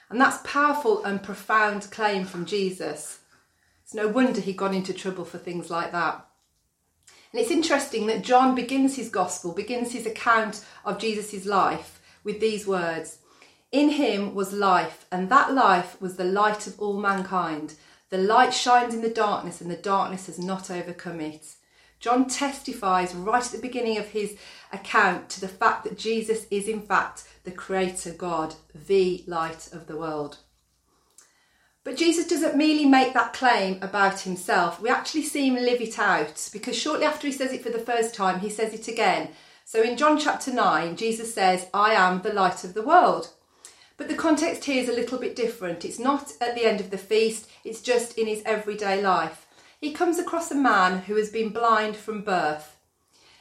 And 0.09 0.19
that's 0.19 0.39
powerful 0.43 1.03
and 1.03 1.21
profound 1.21 1.91
claim 1.91 2.25
from 2.25 2.45
Jesus. 2.45 3.19
It's 3.83 3.93
no 3.93 4.07
wonder 4.07 4.41
he 4.41 4.53
got 4.53 4.73
into 4.73 4.93
trouble 4.93 5.25
for 5.25 5.37
things 5.37 5.69
like 5.69 5.91
that. 5.91 6.25
And 7.31 7.41
it's 7.41 7.51
interesting 7.51 8.07
that 8.07 8.23
John 8.23 8.55
begins 8.55 8.95
his 8.95 9.09
gospel, 9.09 9.51
begins 9.51 9.91
his 9.91 10.07
account 10.07 10.65
of 10.83 10.99
Jesus' 10.99 11.45
life 11.45 12.01
with 12.23 12.39
these 12.39 12.65
words 12.65 13.19
In 13.71 13.91
him 13.91 14.33
was 14.33 14.51
life, 14.51 15.05
and 15.11 15.29
that 15.29 15.53
life 15.53 16.01
was 16.01 16.15
the 16.15 16.23
light 16.23 16.65
of 16.65 16.79
all 16.79 16.99
mankind. 16.99 17.75
The 18.09 18.17
light 18.17 18.53
shines 18.53 18.95
in 18.95 19.01
the 19.01 19.09
darkness, 19.09 19.61
and 19.61 19.69
the 19.69 19.75
darkness 19.75 20.25
has 20.25 20.39
not 20.39 20.71
overcome 20.71 21.21
it. 21.21 21.53
John 21.99 22.27
testifies 22.27 23.13
right 23.13 23.45
at 23.45 23.51
the 23.51 23.59
beginning 23.59 23.97
of 23.97 24.07
his 24.07 24.37
account 24.71 25.29
to 25.29 25.41
the 25.41 25.47
fact 25.47 25.83
that 25.83 25.97
Jesus 25.97 26.47
is, 26.49 26.67
in 26.67 26.81
fact, 26.81 27.27
the 27.49 27.55
Creator 27.55 28.13
God, 28.13 28.53
the 28.87 29.23
light 29.25 29.69
of 29.73 29.87
the 29.87 29.97
world. 29.97 30.37
But 31.83 31.97
Jesus 31.97 32.27
doesn't 32.27 32.55
merely 32.55 32.85
make 32.85 33.13
that 33.13 33.33
claim 33.33 33.79
about 33.81 34.19
himself. 34.19 34.79
We 34.79 34.89
actually 34.89 35.23
see 35.23 35.47
him 35.47 35.55
live 35.55 35.81
it 35.81 35.97
out 35.97 36.49
because 36.53 36.77
shortly 36.77 37.05
after 37.05 37.25
he 37.25 37.33
says 37.33 37.51
it 37.51 37.63
for 37.63 37.71
the 37.71 37.79
first 37.79 38.13
time, 38.13 38.41
he 38.41 38.49
says 38.49 38.73
it 38.73 38.87
again. 38.87 39.29
So 39.65 39.81
in 39.81 39.97
John 39.97 40.19
chapter 40.19 40.53
9, 40.53 40.95
Jesus 40.95 41.33
says, 41.33 41.67
I 41.73 41.93
am 41.93 42.21
the 42.21 42.33
light 42.33 42.63
of 42.63 42.75
the 42.75 42.83
world. 42.85 43.29
But 43.97 44.09
the 44.09 44.15
context 44.15 44.65
here 44.65 44.83
is 44.83 44.89
a 44.89 44.93
little 44.93 45.17
bit 45.17 45.35
different. 45.35 45.83
It's 45.83 45.99
not 45.99 46.33
at 46.39 46.53
the 46.53 46.65
end 46.65 46.79
of 46.79 46.91
the 46.91 46.97
feast, 46.99 47.49
it's 47.63 47.81
just 47.81 48.17
in 48.17 48.27
his 48.27 48.43
everyday 48.45 49.01
life. 49.01 49.47
He 49.81 49.91
comes 49.91 50.19
across 50.19 50.51
a 50.51 50.55
man 50.55 50.99
who 50.99 51.15
has 51.15 51.31
been 51.31 51.49
blind 51.49 51.97
from 51.97 52.21
birth. 52.21 52.77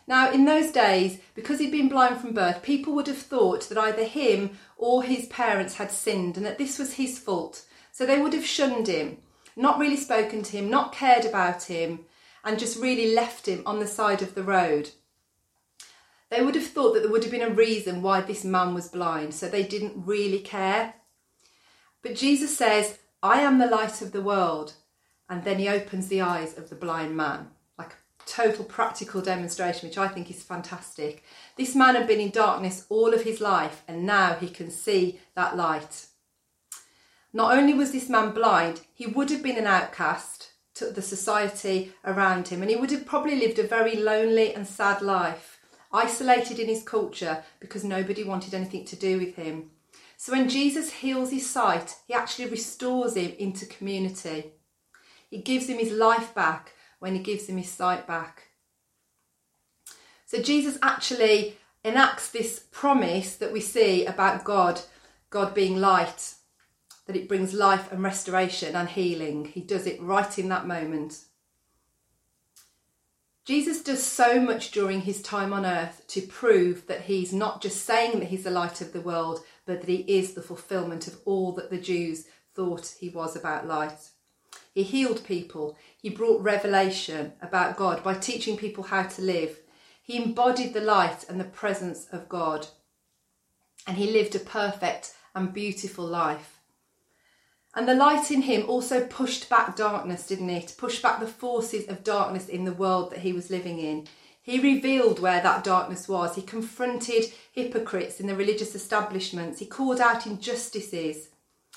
Now, 0.08 0.32
in 0.32 0.46
those 0.46 0.72
days, 0.72 1.18
because 1.34 1.60
he'd 1.60 1.70
been 1.70 1.90
blind 1.90 2.18
from 2.18 2.32
birth, 2.32 2.62
people 2.62 2.94
would 2.94 3.06
have 3.08 3.18
thought 3.18 3.68
that 3.68 3.76
either 3.76 4.04
him 4.04 4.58
or 4.78 5.02
his 5.02 5.26
parents 5.26 5.74
had 5.74 5.92
sinned 5.92 6.38
and 6.38 6.46
that 6.46 6.56
this 6.56 6.78
was 6.78 6.94
his 6.94 7.18
fault. 7.18 7.66
So 7.92 8.06
they 8.06 8.18
would 8.18 8.32
have 8.32 8.46
shunned 8.46 8.88
him, 8.88 9.18
not 9.54 9.78
really 9.78 9.98
spoken 9.98 10.42
to 10.44 10.56
him, 10.56 10.70
not 10.70 10.94
cared 10.94 11.26
about 11.26 11.64
him, 11.64 12.06
and 12.42 12.58
just 12.58 12.80
really 12.80 13.14
left 13.14 13.46
him 13.46 13.62
on 13.66 13.80
the 13.80 13.86
side 13.86 14.22
of 14.22 14.34
the 14.34 14.42
road. 14.42 14.90
They 16.30 16.42
would 16.42 16.54
have 16.54 16.66
thought 16.66 16.94
that 16.94 17.00
there 17.00 17.12
would 17.12 17.24
have 17.24 17.32
been 17.32 17.42
a 17.42 17.50
reason 17.50 18.00
why 18.00 18.22
this 18.22 18.44
man 18.44 18.72
was 18.72 18.88
blind, 18.88 19.34
so 19.34 19.46
they 19.46 19.62
didn't 19.62 20.06
really 20.06 20.40
care. 20.40 20.94
But 22.00 22.14
Jesus 22.14 22.56
says, 22.56 22.98
I 23.22 23.40
am 23.40 23.58
the 23.58 23.66
light 23.66 24.00
of 24.00 24.12
the 24.12 24.22
world. 24.22 24.72
And 25.28 25.44
then 25.44 25.58
he 25.58 25.68
opens 25.68 26.08
the 26.08 26.22
eyes 26.22 26.56
of 26.56 26.70
the 26.70 26.76
blind 26.76 27.14
man, 27.14 27.48
total 28.28 28.64
practical 28.64 29.20
demonstration, 29.20 29.88
which 29.88 29.98
I 29.98 30.08
think 30.08 30.30
is 30.30 30.42
fantastic. 30.42 31.24
This 31.56 31.74
man 31.74 31.94
had 31.94 32.06
been 32.06 32.20
in 32.20 32.30
darkness 32.30 32.86
all 32.88 33.14
of 33.14 33.22
his 33.22 33.40
life, 33.40 33.82
and 33.88 34.04
now 34.04 34.34
he 34.34 34.48
can 34.48 34.70
see 34.70 35.20
that 35.34 35.56
light. 35.56 36.06
Not 37.32 37.56
only 37.56 37.74
was 37.74 37.92
this 37.92 38.08
man 38.08 38.32
blind, 38.32 38.82
he 38.94 39.06
would 39.06 39.30
have 39.30 39.42
been 39.42 39.58
an 39.58 39.66
outcast 39.66 40.52
to 40.74 40.90
the 40.90 41.02
society 41.02 41.92
around 42.04 42.48
him, 42.48 42.62
and 42.62 42.70
he 42.70 42.76
would 42.76 42.90
have 42.90 43.06
probably 43.06 43.36
lived 43.36 43.58
a 43.58 43.66
very 43.66 43.96
lonely 43.96 44.54
and 44.54 44.66
sad 44.66 45.02
life, 45.02 45.58
isolated 45.92 46.58
in 46.58 46.68
his 46.68 46.82
culture 46.82 47.42
because 47.60 47.84
nobody 47.84 48.22
wanted 48.22 48.54
anything 48.54 48.84
to 48.84 48.96
do 48.96 49.18
with 49.18 49.34
him. 49.36 49.70
So 50.16 50.32
when 50.32 50.48
Jesus 50.48 50.92
heals 50.92 51.30
his 51.30 51.48
sight, 51.48 51.96
he 52.06 52.14
actually 52.14 52.48
restores 52.48 53.14
him 53.14 53.32
into 53.38 53.66
community. 53.66 54.52
He 55.30 55.38
gives 55.38 55.68
him 55.68 55.78
his 55.78 55.92
life 55.92 56.34
back 56.34 56.72
when 56.98 57.14
he 57.14 57.20
gives 57.20 57.46
him 57.46 57.56
his 57.56 57.70
sight 57.70 58.06
back. 58.06 58.48
So 60.26 60.42
Jesus 60.42 60.78
actually 60.82 61.56
enacts 61.84 62.30
this 62.30 62.58
promise 62.70 63.36
that 63.36 63.52
we 63.52 63.60
see 63.60 64.04
about 64.04 64.44
God, 64.44 64.80
God 65.30 65.54
being 65.54 65.76
light, 65.78 66.34
that 67.06 67.16
it 67.16 67.28
brings 67.28 67.54
life 67.54 67.90
and 67.90 68.02
restoration 68.02 68.76
and 68.76 68.88
healing. 68.88 69.46
He 69.46 69.60
does 69.60 69.86
it 69.86 70.00
right 70.00 70.38
in 70.38 70.48
that 70.50 70.66
moment. 70.66 71.24
Jesus 73.46 73.82
does 73.82 74.02
so 74.02 74.38
much 74.38 74.72
during 74.72 75.00
his 75.00 75.22
time 75.22 75.54
on 75.54 75.64
earth 75.64 76.04
to 76.08 76.20
prove 76.20 76.86
that 76.86 77.00
he's 77.02 77.32
not 77.32 77.62
just 77.62 77.86
saying 77.86 78.18
that 78.18 78.28
he's 78.28 78.44
the 78.44 78.50
light 78.50 78.82
of 78.82 78.92
the 78.92 79.00
world, 79.00 79.40
but 79.64 79.80
that 79.80 79.88
he 79.88 80.04
is 80.06 80.34
the 80.34 80.42
fulfillment 80.42 81.06
of 81.08 81.18
all 81.24 81.52
that 81.52 81.70
the 81.70 81.80
Jews 81.80 82.26
thought 82.54 82.96
he 83.00 83.08
was 83.08 83.34
about 83.34 83.66
light. 83.66 84.10
He 84.74 84.82
healed 84.82 85.24
people. 85.24 85.76
He 86.00 86.10
brought 86.10 86.42
revelation 86.42 87.32
about 87.42 87.76
God 87.76 88.02
by 88.02 88.14
teaching 88.14 88.56
people 88.56 88.84
how 88.84 89.04
to 89.04 89.22
live. 89.22 89.58
He 90.02 90.22
embodied 90.22 90.72
the 90.72 90.80
light 90.80 91.24
and 91.28 91.38
the 91.38 91.44
presence 91.44 92.06
of 92.12 92.28
God. 92.28 92.68
And 93.86 93.96
he 93.96 94.10
lived 94.10 94.34
a 94.34 94.40
perfect 94.40 95.14
and 95.34 95.52
beautiful 95.52 96.06
life. 96.06 96.60
And 97.74 97.86
the 97.86 97.94
light 97.94 98.30
in 98.30 98.42
him 98.42 98.68
also 98.68 99.06
pushed 99.06 99.48
back 99.48 99.76
darkness, 99.76 100.26
didn't 100.26 100.50
it? 100.50 100.74
Pushed 100.78 101.02
back 101.02 101.20
the 101.20 101.26
forces 101.26 101.86
of 101.88 102.02
darkness 102.02 102.48
in 102.48 102.64
the 102.64 102.72
world 102.72 103.10
that 103.10 103.20
he 103.20 103.32
was 103.32 103.50
living 103.50 103.78
in. 103.78 104.06
He 104.42 104.58
revealed 104.58 105.20
where 105.20 105.42
that 105.42 105.62
darkness 105.62 106.08
was. 106.08 106.34
He 106.34 106.42
confronted 106.42 107.24
hypocrites 107.52 108.18
in 108.18 108.26
the 108.26 108.34
religious 108.34 108.74
establishments. 108.74 109.58
He 109.58 109.66
called 109.66 110.00
out 110.00 110.26
injustices. 110.26 111.28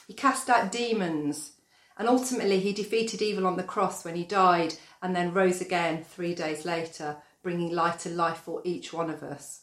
He 0.08 0.14
cast 0.14 0.50
out 0.50 0.72
demons. 0.72 1.52
And 2.02 2.10
ultimately, 2.10 2.60
he 2.60 2.74
defeated 2.74 3.22
evil 3.22 3.46
on 3.46 3.58
the 3.58 3.64
cross 3.64 4.04
when 4.04 4.16
he 4.16 4.24
died 4.24 4.74
and 5.04 5.16
then 5.16 5.36
rose 5.36 5.62
again 5.62 6.04
three 6.04 6.34
days 6.34 6.66
later, 6.66 7.18
bringing 7.44 7.76
light 7.76 8.08
and 8.08 8.18
life 8.18 8.40
for 8.40 8.60
each 8.64 8.92
one 8.92 9.12
of 9.12 9.22
us. 9.22 9.62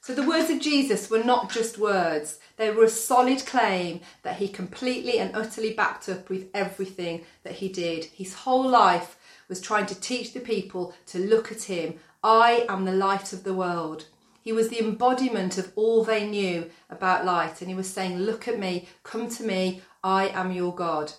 So 0.00 0.16
the 0.16 0.26
words 0.26 0.50
of 0.50 0.60
Jesus 0.60 1.08
were 1.08 1.22
not 1.22 1.48
just 1.48 1.78
words, 1.78 2.40
they 2.56 2.72
were 2.72 2.82
a 2.82 2.90
solid 2.90 3.46
claim 3.46 4.00
that 4.24 4.38
he 4.38 4.48
completely 4.48 5.20
and 5.20 5.30
utterly 5.32 5.72
backed 5.72 6.08
up 6.08 6.28
with 6.28 6.48
everything 6.54 7.24
that 7.44 7.52
he 7.52 7.68
did. 7.68 8.06
His 8.06 8.34
whole 8.34 8.68
life 8.68 9.16
was 9.46 9.60
trying 9.60 9.86
to 9.86 10.00
teach 10.00 10.32
the 10.32 10.40
people 10.40 10.92
to 11.06 11.20
look 11.20 11.52
at 11.52 11.62
him. 11.62 12.00
I 12.20 12.66
am 12.68 12.84
the 12.84 12.90
light 12.90 13.32
of 13.32 13.44
the 13.44 13.54
world. 13.54 14.06
He 14.42 14.50
was 14.50 14.70
the 14.70 14.80
embodiment 14.80 15.56
of 15.56 15.70
all 15.76 16.02
they 16.02 16.26
knew 16.26 16.68
about 16.90 17.24
light, 17.24 17.60
and 17.60 17.70
he 17.70 17.76
was 17.76 17.88
saying, 17.88 18.18
Look 18.18 18.48
at 18.48 18.58
me, 18.58 18.88
come 19.04 19.30
to 19.30 19.44
me, 19.44 19.82
I 20.02 20.30
am 20.30 20.50
your 20.50 20.74
God. 20.74 21.12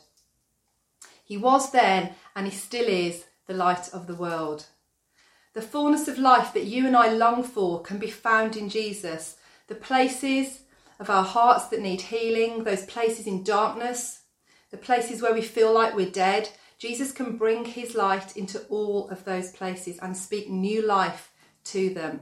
He 1.29 1.37
was 1.37 1.71
then, 1.71 2.15
and 2.35 2.47
he 2.47 2.51
still 2.51 2.87
is, 2.87 3.25
the 3.45 3.53
light 3.53 3.87
of 3.93 4.07
the 4.07 4.15
world. 4.15 4.65
The 5.53 5.61
fullness 5.61 6.07
of 6.07 6.17
life 6.17 6.53
that 6.53 6.65
you 6.65 6.87
and 6.87 6.97
I 6.97 7.13
long 7.13 7.43
for 7.43 7.83
can 7.83 7.99
be 7.99 8.09
found 8.09 8.57
in 8.57 8.67
Jesus. 8.67 9.37
The 9.67 9.75
places 9.75 10.63
of 10.99 11.07
our 11.07 11.23
hearts 11.23 11.67
that 11.67 11.81
need 11.81 12.01
healing, 12.01 12.63
those 12.63 12.83
places 12.83 13.27
in 13.27 13.43
darkness, 13.43 14.23
the 14.71 14.77
places 14.77 15.21
where 15.21 15.33
we 15.33 15.43
feel 15.43 15.71
like 15.71 15.95
we're 15.95 16.09
dead, 16.09 16.49
Jesus 16.79 17.11
can 17.11 17.37
bring 17.37 17.63
his 17.63 17.93
light 17.93 18.35
into 18.35 18.61
all 18.61 19.07
of 19.09 19.23
those 19.23 19.51
places 19.51 19.99
and 20.01 20.17
speak 20.17 20.49
new 20.49 20.81
life 20.81 21.31
to 21.65 21.93
them. 21.93 22.21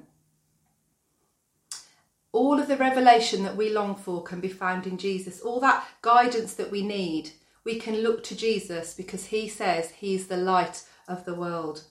All 2.33 2.59
of 2.59 2.67
the 2.67 2.75
revelation 2.75 3.43
that 3.43 3.55
we 3.55 3.69
long 3.69 3.95
for 3.95 4.21
can 4.21 4.41
be 4.41 4.49
found 4.49 4.85
in 4.85 4.97
Jesus. 4.97 5.39
All 5.39 5.61
that 5.61 5.87
guidance 6.01 6.55
that 6.55 6.71
we 6.71 6.85
need, 6.85 7.31
we 7.67 7.77
can 7.77 7.97
look 7.97 8.23
to 8.23 8.33
Jesus 8.33 8.93
because 8.93 9.25
he 9.25 9.49
says 9.49 9.91
he's 9.91 10.27
the 10.27 10.37
light 10.37 10.83
of 11.05 11.25
the 11.25 11.35
world. 11.35 11.83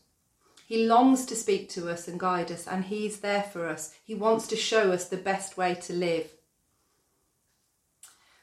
He 0.64 0.86
longs 0.86 1.26
to 1.26 1.36
speak 1.36 1.68
to 1.70 1.90
us 1.90 2.08
and 2.08 2.18
guide 2.18 2.50
us, 2.50 2.66
and 2.66 2.86
He's 2.86 3.20
there 3.20 3.44
for 3.44 3.68
us. 3.68 3.94
He 4.02 4.16
wants 4.16 4.48
to 4.48 4.56
show 4.56 4.90
us 4.90 5.08
the 5.08 5.16
best 5.16 5.56
way 5.56 5.74
to 5.82 5.92
live. 5.92 6.32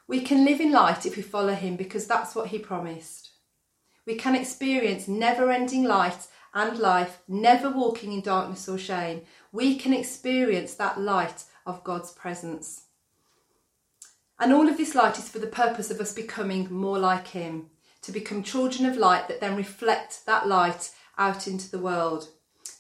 We 0.08 0.22
can 0.22 0.46
live 0.46 0.62
in 0.62 0.72
light 0.72 1.06
if 1.06 1.18
we 1.18 1.24
follow 1.24 1.54
Him 1.54 1.76
because 1.76 2.08
that's 2.08 2.34
what 2.34 2.48
He 2.48 2.60
promised. 2.60 3.32
We 4.06 4.16
can 4.16 4.36
experience 4.36 5.10
never 5.10 5.52
ending 5.52 5.84
light 5.84 6.28
and 6.54 6.78
life, 6.78 7.20
never 7.28 7.70
walking 7.70 8.14
in 8.14 8.22
darkness 8.22 8.70
or 8.70 8.78
shame. 8.78 9.24
We 9.52 9.76
can 9.76 9.92
experience 9.92 10.76
that 10.76 11.02
light 11.02 11.44
of 11.66 11.84
God's 11.84 12.12
presence. 12.12 12.83
And 14.44 14.52
all 14.52 14.68
of 14.68 14.76
this 14.76 14.94
light 14.94 15.18
is 15.18 15.30
for 15.30 15.40
the 15.40 15.48
purpose 15.48 15.90
of 15.90 16.02
us 16.02 16.14
becoming 16.14 16.68
more 16.70 17.00
like 17.00 17.30
Him, 17.30 17.68
to 18.02 18.12
become 18.12 18.44
children 18.44 18.86
of 18.86 18.98
light 18.98 19.30
that 19.30 19.40
then 19.40 19.56
reflect 19.56 20.26
that 20.26 20.50
light 20.50 20.92
out 21.18 21.48
into 21.48 21.72
the 21.72 21.80
world. 21.80 22.28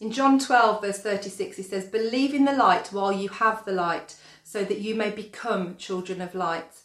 In 0.01 0.11
John 0.11 0.39
12, 0.39 0.81
verse 0.81 0.99
36, 0.99 1.55
he 1.55 1.63
says, 1.63 1.85
Believe 1.85 2.33
in 2.33 2.43
the 2.43 2.51
light 2.51 2.87
while 2.87 3.13
you 3.13 3.29
have 3.29 3.63
the 3.63 3.71
light, 3.71 4.17
so 4.43 4.65
that 4.65 4.79
you 4.79 4.93
may 4.93 5.09
become 5.09 5.77
children 5.77 6.19
of 6.19 6.35
light. 6.35 6.81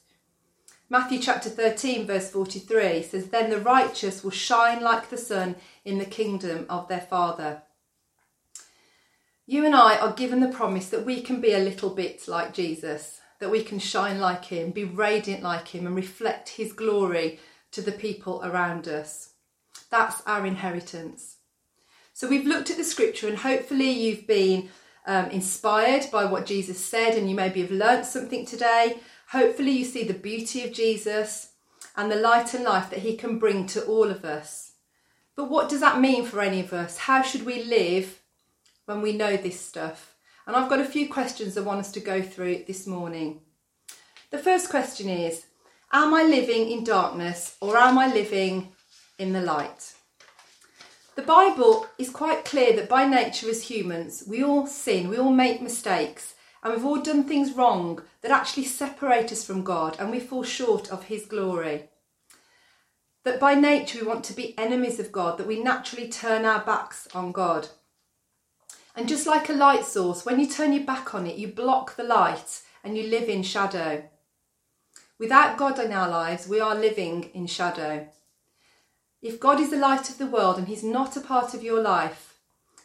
Matthew 0.89 1.19
chapter 1.19 1.51
13, 1.51 2.07
verse 2.07 2.31
43 2.31 3.03
says, 3.03 3.31
Then 3.31 3.51
the 3.51 3.59
righteous 3.59 4.23
will 4.23 4.31
shine 4.31 4.81
like 4.81 5.11
the 5.11 5.19
sun 5.19 5.57
in 5.85 5.99
the 5.99 6.05
kingdom 6.05 6.67
of 6.71 6.87
their 6.87 7.01
Father. 7.01 7.63
You 9.45 9.67
and 9.67 9.75
I 9.75 9.97
are 9.99 10.13
given 10.13 10.39
the 10.39 10.57
promise 10.57 10.89
that 10.91 11.05
we 11.05 11.21
can 11.21 11.41
be 11.41 11.53
a 11.53 11.59
little 11.59 11.91
bit 11.91 12.29
like 12.29 12.55
Jesus, 12.55 13.19
that 13.41 13.51
we 13.51 13.63
can 13.63 13.79
shine 13.79 14.19
like 14.19 14.47
him, 14.47 14.71
be 14.71 14.85
radiant 14.85 15.43
like 15.43 15.69
him, 15.69 15.87
and 15.87 15.95
reflect 15.95 16.51
his 16.51 16.73
glory 16.73 17.39
to 17.71 17.81
the 17.81 17.93
people 17.93 18.41
around 18.45 18.89
us. 18.89 19.35
That's 19.91 20.23
our 20.27 20.45
inheritance. 20.47 21.37
So 22.13 22.29
we've 22.29 22.47
looked 22.47 22.71
at 22.71 22.77
the 22.77 22.85
scripture, 22.85 23.29
and 23.29 23.39
hopefully 23.39 23.91
you've 23.91 24.27
been 24.27 24.71
um, 25.07 25.27
inspired 25.31 26.11
by 26.11 26.25
what 26.25 26.47
Jesus 26.47 26.85
said, 26.85 27.15
and 27.15 27.29
you 27.31 27.37
maybe 27.37 27.63
have 27.63 27.71
learnt 27.71 28.07
something 28.07 28.45
today. 28.45 28.99
Hopefully, 29.31 29.73
you 29.73 29.85
see 29.85 30.05
the 30.05 30.15
beauty 30.15 30.65
of 30.65 30.73
Jesus 30.73 31.53
and 31.97 32.11
the 32.11 32.17
light 32.17 32.55
and 32.55 32.65
life 32.65 32.91
that 32.91 33.01
he 33.01 33.17
can 33.17 33.39
bring 33.39 33.67
to 33.67 33.85
all 33.85 34.11
of 34.11 34.25
us. 34.25 34.73
But 35.37 35.51
what 35.51 35.69
does 35.69 35.81
that 35.81 36.01
mean 36.01 36.25
for 36.25 36.41
any 36.41 36.61
of 36.61 36.73
us? 36.73 36.99
How 36.99 37.23
should 37.23 37.47
we 37.47 37.63
live 37.63 38.21
when 38.87 39.01
we 39.01 39.13
know 39.13 39.37
this 39.37 39.61
stuff? 39.61 40.15
And 40.49 40.57
I've 40.57 40.71
got 40.71 40.81
a 40.81 40.85
few 40.87 41.11
questions 41.11 41.59
I 41.59 41.61
want 41.61 41.81
us 41.81 41.93
to 41.93 42.01
go 42.01 42.23
through 42.23 42.65
this 42.67 42.87
morning. 42.87 43.43
The 44.31 44.39
first 44.39 44.71
question 44.71 45.11
is 45.11 45.45
Am 45.93 46.15
I 46.15 46.23
living 46.23 46.71
in 46.71 46.85
darkness 46.85 47.59
or 47.61 47.77
am 47.77 47.99
I 47.99 48.07
living 48.07 48.73
in 49.19 49.35
the 49.35 49.43
light? 49.43 49.93
The 51.17 51.23
Bible 51.23 51.87
is 51.99 52.09
quite 52.09 52.47
clear 52.47 52.75
that 52.77 52.89
by 52.89 53.05
nature 53.05 53.51
as 53.51 53.65
humans, 53.65 54.25
we 54.27 54.43
all 54.43 54.67
sin, 54.67 55.11
we 55.11 55.19
all 55.19 55.33
make 55.33 55.61
mistakes, 55.61 56.35
and 56.63 56.73
we've 56.73 56.85
all 56.85 57.03
done 57.03 57.25
things 57.25 57.53
wrong 57.53 58.01
that 58.23 58.31
actually 58.31 58.65
separate 58.65 59.31
us 59.31 59.45
from 59.45 59.63
God 59.63 59.97
and 60.01 60.11
we 60.11 60.19
fall 60.19 60.45
short 60.45 60.91
of 60.91 61.05
His 61.05 61.27
glory. 61.27 61.91
That 63.25 63.39
by 63.39 63.53
nature 63.53 63.99
we 64.01 64.07
want 64.07 64.25
to 64.25 64.33
be 64.33 64.57
enemies 64.57 64.99
of 64.99 65.13
God, 65.13 65.37
that 65.37 65.47
we 65.47 65.63
naturally 65.63 66.09
turn 66.09 66.47
our 66.47 66.65
backs 66.65 67.07
on 67.15 67.33
God. 67.33 67.69
And 68.99 69.09
just 69.09 69.29
like 69.29 69.49
a 69.49 69.53
light 69.53 69.85
source, 69.85 70.27
when 70.27 70.41
you 70.41 70.49
turn 70.49 70.73
your 70.73 70.83
back 70.83 71.15
on 71.15 71.25
it, 71.25 71.37
you 71.37 71.47
block 71.47 71.95
the 71.95 72.03
light 72.03 72.63
and 72.83 72.99
you 72.99 73.05
live 73.05 73.29
in 73.29 73.45
shadow. 73.45 74.03
Without 75.21 75.57
God 75.57 75.79
in 75.79 75.93
our 75.93 76.09
lives, 76.09 76.49
we 76.49 76.59
are 76.59 76.75
living 76.75 77.31
in 77.33 77.47
shadow. 77.47 78.09
If 79.23 79.39
God 79.39 79.61
is 79.61 79.71
the 79.71 79.77
light 79.77 80.11
of 80.11 80.19
the 80.19 80.27
world 80.27 80.59
and 80.59 80.67
He's 80.67 80.83
not 80.83 81.17
a 81.17 81.21
part 81.21 81.55
of 81.55 81.63
your 81.63 81.81
life, 81.81 82.41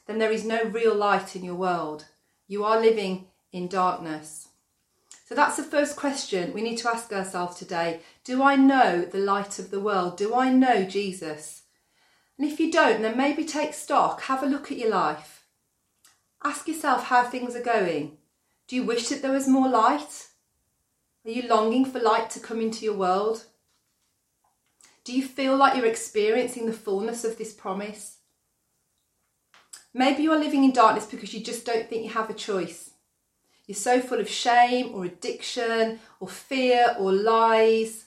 then 0.06 0.20
there 0.20 0.32
is 0.32 0.46
no 0.46 0.64
real 0.66 0.94
light 0.94 1.36
in 1.36 1.44
your 1.44 1.56
world. 1.56 2.06
You 2.48 2.64
are 2.64 2.80
living 2.80 3.30
in 3.52 3.68
darkness. 3.68 4.50
So 5.26 5.34
that's 5.34 5.58
the 5.58 5.64
first 5.64 5.96
question 5.96 6.54
we 6.54 6.62
need 6.62 6.78
to 6.78 6.90
ask 6.90 7.12
ourselves 7.12 7.58
today. 7.58 8.02
Do 8.24 8.44
I 8.44 8.56
know 8.56 9.02
the 9.02 9.18
light 9.18 9.58
of 9.58 9.72
the 9.72 9.80
world? 9.80 10.18
Do 10.18 10.36
I 10.36 10.52
know 10.52 10.84
Jesus? 10.84 11.64
And 12.38 12.48
if 12.48 12.60
you 12.60 12.72
don't, 12.72 13.02
then 13.02 13.18
maybe 13.18 13.44
take 13.46 13.74
stock, 13.74 14.22
have 14.22 14.44
a 14.44 14.46
look 14.46 14.72
at 14.72 14.78
your 14.78 14.92
life. 14.92 15.43
Ask 16.44 16.68
yourself 16.68 17.06
how 17.06 17.24
things 17.24 17.56
are 17.56 17.64
going. 17.64 18.18
Do 18.68 18.76
you 18.76 18.84
wish 18.84 19.08
that 19.10 19.22
there 19.22 19.32
was 19.32 19.48
more 19.48 19.70
light? 19.70 20.28
Are 21.26 21.32
you 21.32 21.48
longing 21.48 21.86
for 21.86 22.00
light 22.00 22.30
to 22.32 22.40
come 22.40 22.60
into 22.60 22.84
your 22.84 22.96
world? 22.96 23.46
Do 25.06 25.14
you 25.14 25.26
feel 25.26 25.56
like 25.56 25.76
you're 25.76 25.86
experiencing 25.86 26.66
the 26.66 26.74
fullness 26.74 27.24
of 27.24 27.38
this 27.38 27.54
promise? 27.54 28.18
Maybe 29.94 30.24
you 30.24 30.32
are 30.32 30.40
living 30.40 30.64
in 30.64 30.72
darkness 30.72 31.06
because 31.06 31.34
you 31.34 31.44
just 31.44 31.66
don't 31.66 31.88
think 31.88 32.04
you 32.04 32.10
have 32.12 32.30
a 32.30 32.34
choice. 32.34 32.92
You're 33.68 33.76
so 33.76 34.02
full 34.02 34.20
of 34.20 34.30
shame 34.30 34.94
or 34.94 35.06
addiction 35.06 36.00
or 36.20 36.28
fear 36.28 36.96
or 37.00 37.14
lies, 37.14 38.06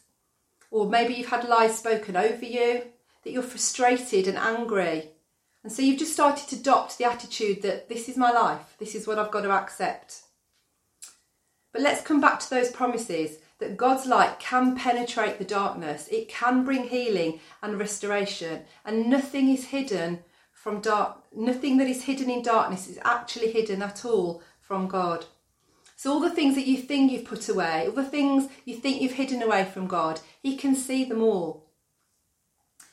or 0.70 0.88
maybe 0.88 1.14
you've 1.14 1.28
had 1.28 1.48
lies 1.48 1.78
spoken 1.78 2.16
over 2.16 2.44
you, 2.44 2.82
that 3.24 3.30
you're 3.30 3.42
frustrated 3.42 4.26
and 4.26 4.36
angry. 4.36 5.10
And 5.66 5.72
so 5.72 5.82
you've 5.82 5.98
just 5.98 6.12
started 6.12 6.46
to 6.50 6.54
adopt 6.54 6.96
the 6.96 7.06
attitude 7.06 7.62
that 7.62 7.88
this 7.88 8.08
is 8.08 8.16
my 8.16 8.30
life, 8.30 8.76
this 8.78 8.94
is 8.94 9.04
what 9.04 9.18
I've 9.18 9.32
got 9.32 9.40
to 9.40 9.50
accept. 9.50 10.22
But 11.72 11.82
let's 11.82 12.06
come 12.06 12.20
back 12.20 12.38
to 12.38 12.50
those 12.50 12.70
promises 12.70 13.38
that 13.58 13.76
God's 13.76 14.06
light 14.06 14.38
can 14.38 14.76
penetrate 14.76 15.38
the 15.38 15.44
darkness, 15.44 16.06
it 16.06 16.28
can 16.28 16.64
bring 16.64 16.84
healing 16.84 17.40
and 17.64 17.80
restoration, 17.80 18.62
and 18.84 19.10
nothing 19.10 19.48
is 19.48 19.64
hidden 19.64 20.20
from 20.52 20.80
dark 20.80 21.24
nothing 21.34 21.78
that 21.78 21.88
is 21.88 22.04
hidden 22.04 22.30
in 22.30 22.42
darkness 22.42 22.86
is 22.86 23.00
actually 23.04 23.50
hidden 23.50 23.82
at 23.82 24.04
all 24.04 24.44
from 24.60 24.86
God. 24.86 25.24
So, 25.96 26.12
all 26.12 26.20
the 26.20 26.30
things 26.30 26.54
that 26.54 26.68
you 26.68 26.76
think 26.76 27.10
you've 27.10 27.24
put 27.24 27.48
away, 27.48 27.88
all 27.88 27.92
the 27.92 28.04
things 28.04 28.48
you 28.64 28.76
think 28.76 29.02
you've 29.02 29.14
hidden 29.14 29.42
away 29.42 29.64
from 29.64 29.88
God, 29.88 30.20
He 30.40 30.56
can 30.56 30.76
see 30.76 31.04
them 31.04 31.24
all. 31.24 31.65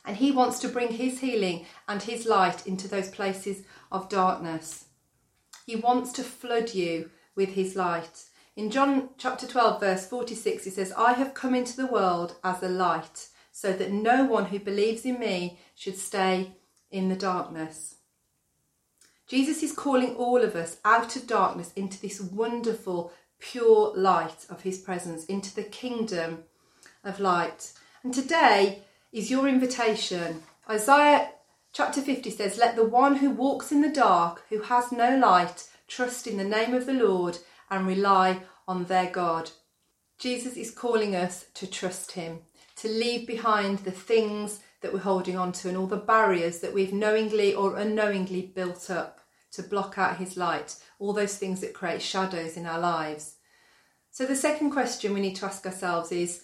And 0.06 0.18
He 0.18 0.32
wants 0.32 0.60
to 0.60 0.68
bring 0.68 0.94
His 0.94 1.20
healing 1.20 1.66
and 1.88 2.02
His 2.02 2.26
light 2.26 2.68
into 2.68 2.88
those 2.88 3.10
places 3.10 3.63
of 3.92 4.10
darkness. 4.10 4.86
He 5.66 5.76
wants 5.76 6.12
to 6.13 6.24
flood 6.24 6.74
you 6.74 7.10
with 7.36 7.50
His 7.50 7.76
light. 7.76 8.26
In 8.56 8.70
John 8.70 9.10
chapter 9.18 9.48
12, 9.48 9.80
verse 9.80 10.08
46, 10.08 10.66
He 10.66 10.70
says, 10.70 10.94
I 10.98 11.13
have 11.13 11.34
come 11.34 11.56
into 11.56 11.76
the 11.76 11.88
world 11.88 12.36
as 12.44 12.62
a 12.62 12.70
light, 12.70 13.30
so 13.52 13.72
that 13.74 13.92
no 13.92 14.26
one 14.26 14.46
who 14.46 14.60
believes 14.60 15.06
in 15.06 15.20
me 15.20 15.60
should 15.76 15.98
stay 15.98 16.58
in 16.92 17.10
the 17.10 17.16
darkness. 17.16 17.96
Jesus 19.26 19.63
is 19.63 19.72
calling 19.72 20.16
all 20.16 20.44
of 20.44 20.56
us 20.56 20.78
out 20.84 21.16
of 21.16 21.26
darkness 21.26 21.72
into 21.76 22.00
this 22.00 22.20
wonderful, 22.20 23.12
pure 23.39 23.94
light 23.96 24.46
of 24.50 24.62
his 24.62 24.78
presence, 24.78 25.26
into 25.26 25.56
the 25.56 25.63
kingdom 25.63 26.44
of 27.04 27.20
light. 27.20 27.74
And 28.04 28.13
today 28.13 28.84
is 29.13 29.30
your 29.30 29.47
invitation. 29.47 30.41
Isaiah 30.67 31.30
chapter 31.71 32.02
50 32.02 32.32
says, 32.32 32.58
Let 32.58 32.76
the 32.76 32.84
one 32.84 33.17
who 33.17 33.30
walks 33.30 33.71
in 33.71 33.82
the 33.82 33.89
dark, 33.89 34.43
who 34.49 34.62
has 34.63 34.91
no 34.91 35.15
light, 35.15 35.69
trust 35.88 36.26
in 36.26 36.38
the 36.38 36.43
name 36.43 36.73
of 36.73 36.88
the 36.88 36.93
Lord 36.93 37.38
and 37.69 37.86
rely 37.86 38.41
on 38.67 38.86
their 38.86 39.10
God. 39.10 39.52
Jesus 40.17 40.58
is 40.58 40.71
calling 40.71 41.15
us 41.15 41.45
to 41.54 41.67
trust 41.67 42.13
him, 42.13 42.39
to 42.78 42.88
leave 42.88 43.28
behind 43.28 43.80
the 43.80 43.91
things 43.91 44.62
that 44.82 44.91
we're 44.91 44.99
holding 44.99 45.38
on 45.38 45.52
to 45.54 45.69
and 45.69 45.78
all 45.78 45.88
the 45.88 45.95
barriers 45.95 46.60
that 46.60 46.73
we've 46.73 46.93
knowingly 46.93 47.54
or 47.54 47.78
unknowingly 47.78 48.41
built 48.41 48.89
up 48.89 49.19
to 49.52 49.62
block 49.62 49.97
out 49.97 50.17
his 50.17 50.36
light, 50.36 50.76
all 50.97 51.13
those 51.13 51.38
things 51.38 51.62
that 51.62 51.73
create 51.73 52.02
shadows 52.02 52.58
in 52.58 52.65
our 52.65 52.80
lives. 52.80 53.36
So, 54.10 54.26
the 54.26 54.36
second 54.36 54.71
question 54.71 55.13
we 55.13 55.21
need 55.21 55.36
to 55.38 55.45
ask 55.45 55.65
ourselves 55.65 56.12
is 56.12 56.43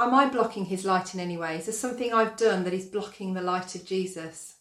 Am 0.00 0.14
I 0.14 0.26
blocking 0.26 0.66
his 0.66 0.84
light 0.84 1.12
in 1.12 1.18
any 1.18 1.36
way? 1.36 1.56
Is 1.56 1.64
there 1.64 1.74
something 1.74 2.14
I've 2.14 2.36
done 2.36 2.62
that 2.62 2.72
is 2.72 2.86
blocking 2.86 3.34
the 3.34 3.42
light 3.42 3.74
of 3.74 3.84
Jesus? 3.84 4.58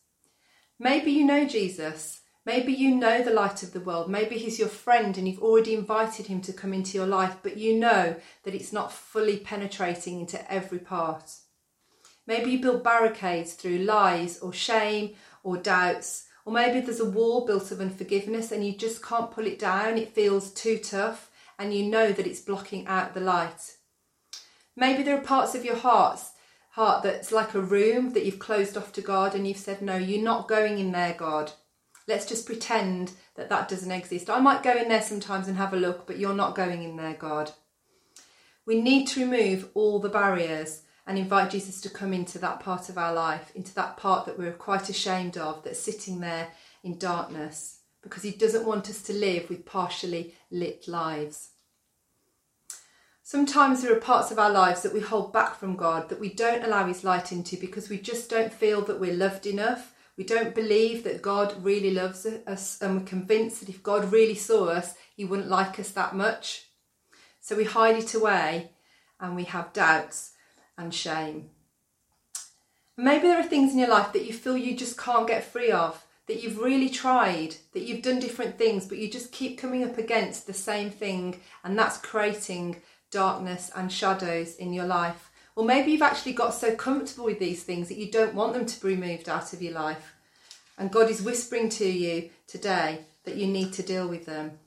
Maybe 0.79 1.11
you 1.11 1.25
know 1.25 1.45
Jesus. 1.45 2.21
Maybe 2.43 2.73
you 2.73 2.95
know 2.95 3.21
the 3.21 3.29
light 3.29 3.61
of 3.61 3.71
the 3.71 3.79
world. 3.79 4.09
Maybe 4.09 4.39
he's 4.39 4.57
your 4.57 4.67
friend 4.67 5.15
and 5.15 5.27
you've 5.27 5.43
already 5.43 5.75
invited 5.75 6.25
him 6.25 6.41
to 6.41 6.53
come 6.53 6.73
into 6.73 6.97
your 6.97 7.05
life, 7.05 7.35
but 7.43 7.55
you 7.55 7.77
know 7.77 8.15
that 8.45 8.55
it's 8.55 8.73
not 8.73 8.91
fully 8.91 9.37
penetrating 9.37 10.19
into 10.19 10.51
every 10.51 10.79
part. 10.79 11.35
Maybe 12.25 12.49
you 12.49 12.59
build 12.59 12.83
barricades 12.83 13.53
through 13.53 13.77
lies 13.77 14.39
or 14.39 14.51
shame 14.51 15.13
or 15.43 15.57
doubts, 15.57 16.25
or 16.45 16.53
maybe 16.53 16.79
there's 16.79 16.99
a 16.99 17.05
wall 17.05 17.45
built 17.45 17.69
of 17.69 17.79
unforgiveness 17.79 18.51
and 18.51 18.65
you 18.65 18.75
just 18.75 19.05
can't 19.05 19.29
pull 19.29 19.45
it 19.45 19.59
down, 19.59 19.99
it 19.99 20.15
feels 20.15 20.51
too 20.51 20.79
tough, 20.79 21.29
and 21.59 21.75
you 21.75 21.83
know 21.83 22.11
that 22.11 22.25
it's 22.25 22.41
blocking 22.41 22.87
out 22.87 23.13
the 23.13 23.19
light. 23.19 23.76
Maybe 24.79 25.01
there 25.01 25.17
are 25.17 25.21
parts 25.21 25.55
of 25.55 25.65
your 25.65 25.75
hearts, 25.75 26.33
heart 26.69 27.01
that's 27.01 27.31
like 27.31 27.55
a 27.55 27.59
room 27.59 28.13
that 28.13 28.23
you've 28.23 28.37
closed 28.37 28.77
off 28.77 28.93
to 28.93 29.01
God 29.01 29.33
and 29.33 29.47
you've 29.47 29.57
said, 29.57 29.81
No, 29.81 29.97
you're 29.97 30.23
not 30.23 30.47
going 30.47 30.77
in 30.77 30.91
there, 30.91 31.15
God. 31.17 31.51
Let's 32.07 32.27
just 32.27 32.45
pretend 32.45 33.13
that 33.35 33.49
that 33.49 33.67
doesn't 33.67 33.91
exist. 33.91 34.29
I 34.29 34.39
might 34.39 34.61
go 34.61 34.77
in 34.77 34.87
there 34.87 35.01
sometimes 35.01 35.47
and 35.47 35.57
have 35.57 35.73
a 35.73 35.77
look, 35.77 36.05
but 36.05 36.19
you're 36.19 36.35
not 36.35 36.55
going 36.55 36.83
in 36.83 36.95
there, 36.95 37.15
God. 37.15 37.51
We 38.67 38.79
need 38.79 39.07
to 39.07 39.21
remove 39.21 39.69
all 39.73 39.99
the 39.99 40.09
barriers 40.09 40.83
and 41.07 41.17
invite 41.17 41.49
Jesus 41.49 41.81
to 41.81 41.89
come 41.89 42.13
into 42.13 42.37
that 42.39 42.59
part 42.59 42.87
of 42.87 42.99
our 42.99 43.13
life, 43.13 43.51
into 43.55 43.73
that 43.73 43.97
part 43.97 44.27
that 44.27 44.37
we're 44.37 44.53
quite 44.53 44.89
ashamed 44.89 45.39
of, 45.39 45.63
that's 45.63 45.79
sitting 45.79 46.19
there 46.19 46.49
in 46.83 46.99
darkness, 46.99 47.79
because 48.03 48.21
He 48.21 48.31
doesn't 48.31 48.67
want 48.67 48.91
us 48.91 49.01
to 49.03 49.13
live 49.13 49.49
with 49.49 49.65
partially 49.65 50.35
lit 50.51 50.87
lives. 50.87 51.49
Sometimes 53.29 53.81
there 53.81 53.91
are 53.91 53.99
parts 53.99 54.31
of 54.31 54.39
our 54.39 54.49
lives 54.49 54.83
that 54.83 54.93
we 54.93 55.01
hold 55.01 55.33
back 55.33 55.55
from 55.55 55.75
God, 55.75 56.07
that 56.07 56.19
we 56.21 56.29
don't 56.29 56.63
allow 56.63 56.87
His 56.87 57.03
light 57.03 57.33
into 57.33 57.57
because 57.57 57.89
we 57.89 57.99
just 57.99 58.29
don't 58.29 58.53
feel 58.53 58.81
that 58.83 59.01
we're 59.01 59.13
loved 59.13 59.45
enough. 59.45 59.93
We 60.15 60.23
don't 60.23 60.55
believe 60.55 61.03
that 61.03 61.21
God 61.21 61.61
really 61.61 61.91
loves 61.91 62.25
us, 62.25 62.81
and 62.81 62.95
we're 62.95 63.05
convinced 63.05 63.59
that 63.59 63.67
if 63.67 63.83
God 63.83 64.13
really 64.13 64.33
saw 64.33 64.67
us, 64.69 64.93
He 65.13 65.25
wouldn't 65.25 65.49
like 65.49 65.77
us 65.77 65.91
that 65.91 66.15
much. 66.15 66.67
So 67.41 67.57
we 67.57 67.65
hide 67.65 67.97
it 67.97 68.13
away 68.13 68.71
and 69.19 69.35
we 69.35 69.43
have 69.43 69.73
doubts 69.73 70.31
and 70.77 70.93
shame. 70.93 71.49
Maybe 72.95 73.27
there 73.27 73.41
are 73.41 73.43
things 73.43 73.73
in 73.73 73.79
your 73.79 73.89
life 73.89 74.13
that 74.13 74.23
you 74.23 74.31
feel 74.31 74.55
you 74.55 74.73
just 74.73 74.97
can't 74.97 75.27
get 75.27 75.43
free 75.43 75.71
of, 75.71 76.01
that 76.27 76.41
you've 76.41 76.59
really 76.59 76.89
tried, 76.89 77.57
that 77.73 77.83
you've 77.83 78.03
done 78.03 78.21
different 78.21 78.57
things, 78.57 78.85
but 78.85 78.99
you 78.99 79.11
just 79.11 79.33
keep 79.33 79.57
coming 79.57 79.83
up 79.83 79.97
against 79.97 80.47
the 80.47 80.53
same 80.53 80.89
thing, 80.89 81.41
and 81.65 81.77
that's 81.77 81.97
creating 81.97 82.81
darkness 83.11 83.71
and 83.75 83.91
shadows 83.91 84.55
in 84.55 84.73
your 84.73 84.85
life. 84.85 85.31
Or 85.55 85.65
maybe 85.65 85.91
you've 85.91 86.01
actually 86.01 86.33
got 86.33 86.53
so 86.53 86.75
comfortable 86.75 87.25
with 87.25 87.39
these 87.39 87.63
things 87.63 87.87
that 87.87 87.97
you 87.97 88.11
don't 88.11 88.35
want 88.35 88.53
them 88.53 88.65
to 88.65 88.81
be 88.81 88.89
removed 88.89 89.27
out 89.27 89.53
of 89.53 89.61
your 89.61 89.73
life. 89.73 90.13
And 90.77 90.91
God 90.91 91.09
is 91.09 91.21
whispering 91.21 91.69
to 91.69 91.87
you 91.87 92.29
today 92.45 92.99
that 93.23 93.35
you 93.35 93.47
need 93.47 93.73
to 93.73 93.83
deal 93.83 94.07
with 94.07 94.25
them. 94.25 94.59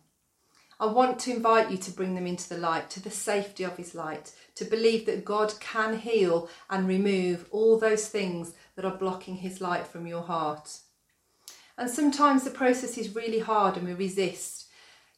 I 0.80 0.86
want 0.86 1.18
to 1.20 1.30
invite 1.30 1.70
you 1.70 1.76
to 1.76 1.90
bring 1.90 2.14
them 2.14 2.26
into 2.26 2.48
the 2.48 2.56
light, 2.56 2.88
to 2.90 3.02
the 3.02 3.10
safety 3.10 3.64
of 3.64 3.76
His 3.76 3.94
light, 3.94 4.32
to 4.54 4.64
believe 4.64 5.04
that 5.06 5.26
God 5.26 5.52
can 5.60 5.98
heal 5.98 6.48
and 6.70 6.88
remove 6.88 7.44
all 7.50 7.78
those 7.78 8.08
things 8.08 8.54
that 8.76 8.86
are 8.86 8.96
blocking 8.96 9.36
His 9.36 9.60
light 9.60 9.86
from 9.86 10.06
your 10.06 10.22
heart. 10.22 10.78
And 11.76 11.90
sometimes 11.90 12.44
the 12.44 12.50
process 12.50 12.96
is 12.96 13.14
really 13.14 13.40
hard 13.40 13.76
and 13.76 13.86
we 13.86 13.92
resist. 13.92 14.68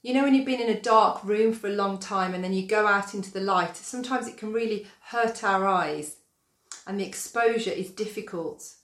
You 0.03 0.15
know, 0.15 0.25
when 0.25 0.35
you've 0.35 0.47
been 0.47 0.61
in 0.61 0.69
a 0.69 0.81
dark 0.81 1.23
room 1.23 1.53
for 1.53 1.69
a 1.69 1.73
long 1.73 1.99
time 1.99 2.35
and 2.35 2.43
then 2.43 2.53
you 2.53 2.67
go 2.67 2.87
out 2.87 3.15
into 3.15 3.33
the 3.33 3.41
light, 3.41 3.77
sometimes 3.77 4.27
it 4.27 4.37
can 4.37 4.53
really 4.53 4.87
hurt 5.01 5.45
our 5.45 5.67
eyes 5.67 6.17
and 6.87 6.99
the 6.99 7.07
exposure 7.07 7.71
is 7.71 7.91
difficult. 7.91 8.75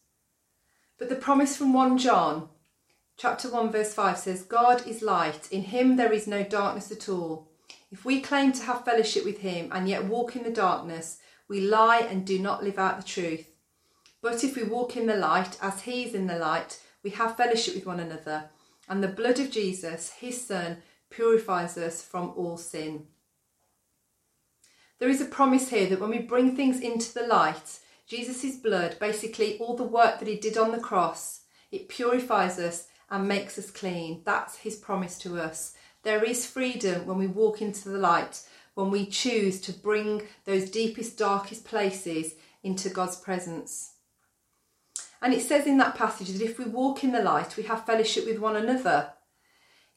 But 0.97 1.09
the 1.09 1.17
promise 1.17 1.57
from 1.57 1.73
1 1.73 1.99
John 1.99 2.49
Chapter 3.19 3.51
1, 3.51 3.73
verse 3.73 3.93
5 3.95 4.17
says, 4.17 4.43
God 4.45 4.87
is 4.87 5.03
light, 5.03 5.49
in 5.51 5.63
him 5.63 5.97
there 5.97 6.13
is 6.13 6.29
no 6.29 6.45
darkness 6.45 6.93
at 6.93 7.09
all. 7.09 7.49
If 7.91 8.05
we 8.05 8.21
claim 8.21 8.53
to 8.53 8.63
have 8.63 8.85
fellowship 8.85 9.25
with 9.25 9.39
him 9.39 9.71
and 9.73 9.89
yet 9.89 10.05
walk 10.05 10.37
in 10.37 10.45
the 10.45 10.53
darkness, 10.53 11.19
we 11.49 11.61
lie 11.61 11.99
and 11.99 12.25
do 12.25 12.39
not 12.39 12.63
live 12.63 12.79
out 12.79 12.97
the 12.97 13.05
truth. 13.05 13.51
But 14.23 14.45
if 14.45 14.55
we 14.55 14.63
walk 14.63 14.97
in 14.97 15.07
the 15.07 15.17
light, 15.17 15.59
as 15.61 15.83
he 15.83 16.05
is 16.05 16.15
in 16.15 16.29
the 16.29 16.39
light, 16.39 16.81
we 17.03 17.11
have 17.11 17.37
fellowship 17.37 17.75
with 17.75 17.87
one 17.87 17.99
another, 17.99 18.51
and 18.89 19.03
the 19.03 19.09
blood 19.09 19.41
of 19.41 19.51
Jesus, 19.51 20.11
his 20.11 20.41
Son, 20.47 20.77
purifies 21.11 21.77
us 21.77 22.03
from 22.03 22.33
all 22.37 22.57
sin. 22.57 23.07
There 24.99 25.09
is 25.09 25.21
a 25.21 25.27
promise 25.27 25.71
here 25.71 25.87
that 25.87 26.01
when 26.01 26.11
we 26.11 26.19
bring 26.19 26.57
things 26.57 26.81
into 26.81 27.15
the 27.15 27.27
light, 27.27 27.79
Jesus' 28.07 28.57
blood, 28.57 28.97
basically 28.99 29.59
all 29.59 29.77
the 29.77 29.85
work 29.85 30.19
that 30.19 30.29
he 30.29 30.37
did 30.37 30.59
on 30.59 30.73
the 30.73 30.81
cross, 30.81 31.43
it 31.71 31.89
purifies 31.89 32.59
us 32.59 32.89
and 33.11 33.29
makes 33.29 33.59
us 33.59 33.71
clean. 33.71 34.23
That's 34.25 34.57
his 34.57 34.77
promise 34.77 35.19
to 35.19 35.41
us. 35.41 35.75
There 36.03 36.25
is 36.25 36.47
freedom 36.47 37.07
when 37.07 37.19
we 37.19 37.27
walk 37.27 37.61
into 37.61 37.89
the 37.89 37.99
light, 37.99 38.43
when 38.75 38.91
we 38.91 39.07
choose 39.07 39.61
to 39.63 39.73
bring 39.73 40.23
those 40.45 40.71
deepest, 40.71 41.19
darkest 41.19 41.65
places 41.65 42.35
into 42.63 42.89
God's 42.89 43.17
presence. 43.17 43.93
And 45.21 45.35
it 45.35 45.43
says 45.43 45.67
in 45.67 45.79
that 45.79 45.97
passage 45.97 46.29
that 46.29 46.45
if 46.45 46.59
we 46.59 46.65
walk 46.65 47.03
in 47.03 47.13
the 47.13 47.23
light, 47.23 47.57
we 47.57 47.65
have 47.65 47.87
fellowship 47.87 48.25
with 48.25 48.39
one 48.39 48.57
another. 48.57 49.13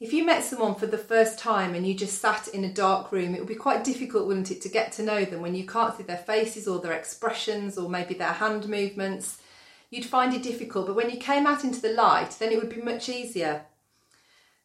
If 0.01 0.13
you 0.13 0.25
met 0.25 0.43
someone 0.43 0.73
for 0.73 0.87
the 0.87 0.97
first 0.97 1.37
time 1.37 1.75
and 1.75 1.85
you 1.85 1.93
just 1.93 2.19
sat 2.19 2.47
in 2.47 2.63
a 2.63 2.73
dark 2.73 3.11
room, 3.11 3.35
it 3.35 3.39
would 3.39 3.47
be 3.47 3.53
quite 3.53 3.83
difficult, 3.83 4.25
wouldn't 4.25 4.49
it, 4.49 4.59
to 4.61 4.67
get 4.67 4.91
to 4.93 5.03
know 5.03 5.25
them 5.25 5.41
when 5.41 5.53
you 5.53 5.67
can't 5.67 5.95
see 5.95 6.01
their 6.01 6.17
faces 6.17 6.67
or 6.67 6.79
their 6.79 6.93
expressions 6.93 7.77
or 7.77 7.87
maybe 7.87 8.15
their 8.15 8.33
hand 8.33 8.67
movements. 8.67 9.37
You'd 9.91 10.07
find 10.07 10.33
it 10.33 10.41
difficult, 10.41 10.87
but 10.87 10.95
when 10.95 11.11
you 11.11 11.17
came 11.17 11.45
out 11.45 11.63
into 11.63 11.79
the 11.79 11.93
light, 11.93 12.31
then 12.39 12.51
it 12.51 12.57
would 12.57 12.73
be 12.73 12.81
much 12.81 13.09
easier. 13.09 13.65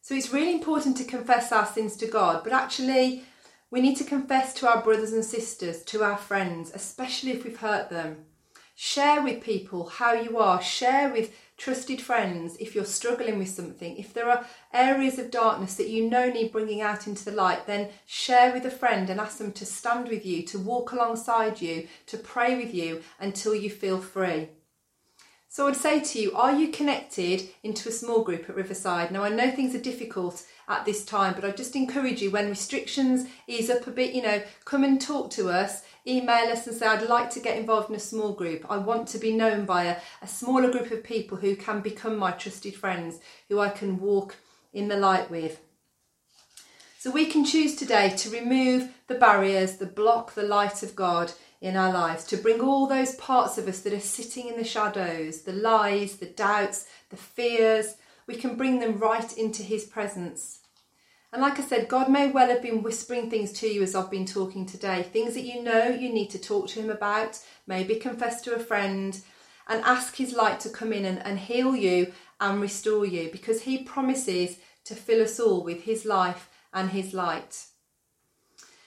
So 0.01 0.15
it's 0.15 0.33
really 0.33 0.53
important 0.53 0.97
to 0.97 1.03
confess 1.03 1.51
our 1.51 1.67
sins 1.67 1.95
to 1.97 2.07
God, 2.07 2.43
but 2.43 2.51
actually, 2.51 3.21
we 3.69 3.79
need 3.79 3.97
to 3.97 4.03
confess 4.03 4.55
to 4.55 4.67
our 4.67 4.81
brothers 4.81 5.13
and 5.13 5.23
sisters, 5.23 5.83
to 5.83 6.01
our 6.01 6.17
friends, 6.17 6.71
especially 6.73 7.29
if 7.33 7.43
we've 7.43 7.59
hurt 7.59 7.91
them. 7.91 8.25
Share 8.73 9.21
with 9.21 9.43
people 9.43 9.87
how 9.87 10.13
you 10.13 10.39
are. 10.39 10.61
Share 10.63 11.09
with 11.09 11.31
trusted 11.57 11.99
friends 11.99 12.55
if 12.59 12.75
you're 12.75 12.85
struggling 12.85 13.39
with 13.39 13.49
something. 13.49 13.97
If 13.97 14.13
there 14.13 14.29
are 14.29 14.45
areas 14.73 15.17
of 15.17 15.31
darkness 15.31 15.75
that 15.75 15.89
you 15.89 16.09
know 16.09 16.29
need 16.29 16.51
bringing 16.51 16.81
out 16.81 17.07
into 17.07 17.25
the 17.25 17.31
light, 17.31 17.65
then 17.65 17.89
share 18.05 18.53
with 18.53 18.65
a 18.65 18.71
friend 18.71 19.09
and 19.09 19.19
ask 19.19 19.39
them 19.39 19.51
to 19.53 19.65
stand 19.65 20.07
with 20.07 20.25
you, 20.25 20.43
to 20.43 20.59
walk 20.59 20.91
alongside 20.91 21.59
you, 21.61 21.87
to 22.05 22.17
pray 22.17 22.55
with 22.55 22.73
you 22.73 23.01
until 23.19 23.55
you 23.55 23.69
feel 23.69 23.99
free. 23.99 24.49
So 25.49 25.67
I'd 25.67 25.75
say 25.75 26.01
to 26.01 26.19
you, 26.19 26.33
are 26.33 26.53
you 26.53 26.67
connected 26.67 27.49
into 27.63 27.89
a 27.89 27.91
small 27.91 28.21
group 28.21 28.47
at 28.49 28.55
Riverside? 28.55 29.11
Now 29.11 29.23
I 29.23 29.29
know 29.29 29.49
things 29.49 29.73
are 29.73 29.81
difficult 29.81 30.45
at 30.67 30.85
this 30.85 31.05
time, 31.05 31.33
but 31.33 31.45
I 31.45 31.51
just 31.51 31.75
encourage 31.75 32.21
you 32.21 32.31
when 32.31 32.49
restrictions 32.49 33.27
ease 33.47 33.69
up 33.69 33.87
a 33.87 33.91
bit, 33.91 34.13
you 34.13 34.21
know, 34.21 34.41
come 34.65 34.83
and 34.83 34.99
talk 34.99 35.29
to 35.31 35.49
us 35.49 35.83
email 36.07 36.51
us 36.51 36.65
and 36.65 36.75
say, 36.75 36.87
I'd 36.87 37.07
like 37.09 37.29
to 37.31 37.39
get 37.39 37.57
involved 37.57 37.89
in 37.89 37.95
a 37.95 37.99
small 37.99 38.31
group. 38.31 38.65
I 38.69 38.77
want 38.77 39.07
to 39.09 39.17
be 39.17 39.35
known 39.35 39.65
by 39.65 39.83
a, 39.85 39.97
a 40.21 40.27
smaller 40.27 40.71
group 40.71 40.89
of 40.91 41.03
people 41.03 41.37
who 41.37 41.55
can 41.55 41.81
become 41.81 42.17
my 42.17 42.31
trusted 42.31 42.75
friends, 42.75 43.19
who 43.49 43.59
I 43.59 43.69
can 43.69 43.99
walk 43.99 44.35
in 44.73 44.87
the 44.87 44.97
light 44.97 45.29
with. 45.29 45.59
So 46.97 47.11
we 47.11 47.25
can 47.25 47.45
choose 47.45 47.75
today 47.75 48.09
to 48.09 48.29
remove 48.29 48.89
the 49.07 49.15
barriers 49.15 49.77
that 49.77 49.95
block 49.95 50.33
the 50.33 50.43
light 50.43 50.81
of 50.81 50.95
God 50.95 51.31
in 51.59 51.75
our 51.75 51.91
lives, 51.91 52.23
to 52.25 52.37
bring 52.37 52.61
all 52.61 52.87
those 52.87 53.15
parts 53.15 53.57
of 53.57 53.67
us 53.67 53.81
that 53.81 53.93
are 53.93 53.99
sitting 53.99 54.47
in 54.47 54.57
the 54.57 54.63
shadows, 54.63 55.41
the 55.41 55.53
lies, 55.53 56.17
the 56.17 56.25
doubts, 56.27 56.85
the 57.09 57.17
fears, 57.17 57.95
we 58.27 58.35
can 58.35 58.55
bring 58.55 58.79
them 58.79 58.99
right 58.99 59.35
into 59.37 59.63
His 59.63 59.85
presence. 59.85 60.59
And 61.33 61.41
like 61.41 61.59
I 61.59 61.63
said, 61.63 61.89
God 61.89 62.09
may 62.09 62.31
well 62.31 62.49
have 62.49 62.61
been 62.61 62.83
whispering 62.83 63.29
things 63.29 63.51
to 63.53 63.67
you 63.67 63.81
as 63.83 63.95
I've 63.95 64.11
been 64.11 64.25
talking 64.25 64.65
today, 64.65 65.03
things 65.03 65.33
that 65.33 65.43
you 65.43 65.63
know 65.63 65.87
you 65.87 66.11
need 66.11 66.29
to 66.31 66.39
talk 66.39 66.67
to 66.69 66.81
Him 66.81 66.89
about, 66.89 67.39
maybe 67.65 67.95
confess 67.95 68.41
to 68.41 68.55
a 68.55 68.59
friend, 68.59 69.19
and 69.67 69.83
ask 69.83 70.15
His 70.15 70.33
light 70.33 70.59
to 70.61 70.69
come 70.69 70.93
in 70.93 71.05
and, 71.05 71.19
and 71.25 71.39
heal 71.39 71.75
you 71.75 72.13
and 72.39 72.61
restore 72.61 73.05
you 73.05 73.29
because 73.31 73.61
He 73.61 73.83
promises 73.83 74.57
to 74.85 74.95
fill 74.95 75.21
us 75.21 75.39
all 75.39 75.63
with 75.63 75.83
His 75.83 76.05
life 76.05 76.49
and 76.73 76.91
His 76.91 77.13
light. 77.13 77.65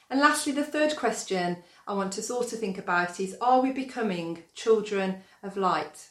And 0.08 0.20
lastly, 0.20 0.52
the 0.52 0.64
third 0.64 0.96
question 0.96 1.58
I 1.86 1.94
want 1.94 2.18
us 2.18 2.30
all 2.30 2.44
to 2.44 2.56
think 2.56 2.78
about 2.78 3.20
is 3.20 3.36
Are 3.40 3.60
we 3.60 3.72
becoming 3.72 4.42
children 4.54 5.22
of 5.42 5.56
light? 5.56 6.09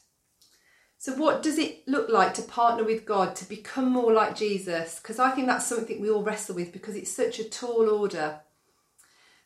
So, 1.02 1.16
what 1.16 1.42
does 1.42 1.58
it 1.58 1.88
look 1.88 2.10
like 2.10 2.34
to 2.34 2.42
partner 2.42 2.84
with 2.84 3.06
God 3.06 3.34
to 3.38 3.48
become 3.48 3.90
more 3.90 4.12
like 4.12 4.36
Jesus? 4.36 5.00
Because 5.00 5.18
I 5.18 5.32
think 5.32 5.48
that's 5.48 5.66
something 5.66 6.02
we 6.02 6.10
all 6.10 6.24
wrestle 6.24 6.56
with 6.56 6.74
because 6.74 6.98
it's 6.98 7.10
such 7.10 7.40
a 7.40 7.50
tall 7.50 7.90
order. 7.90 8.42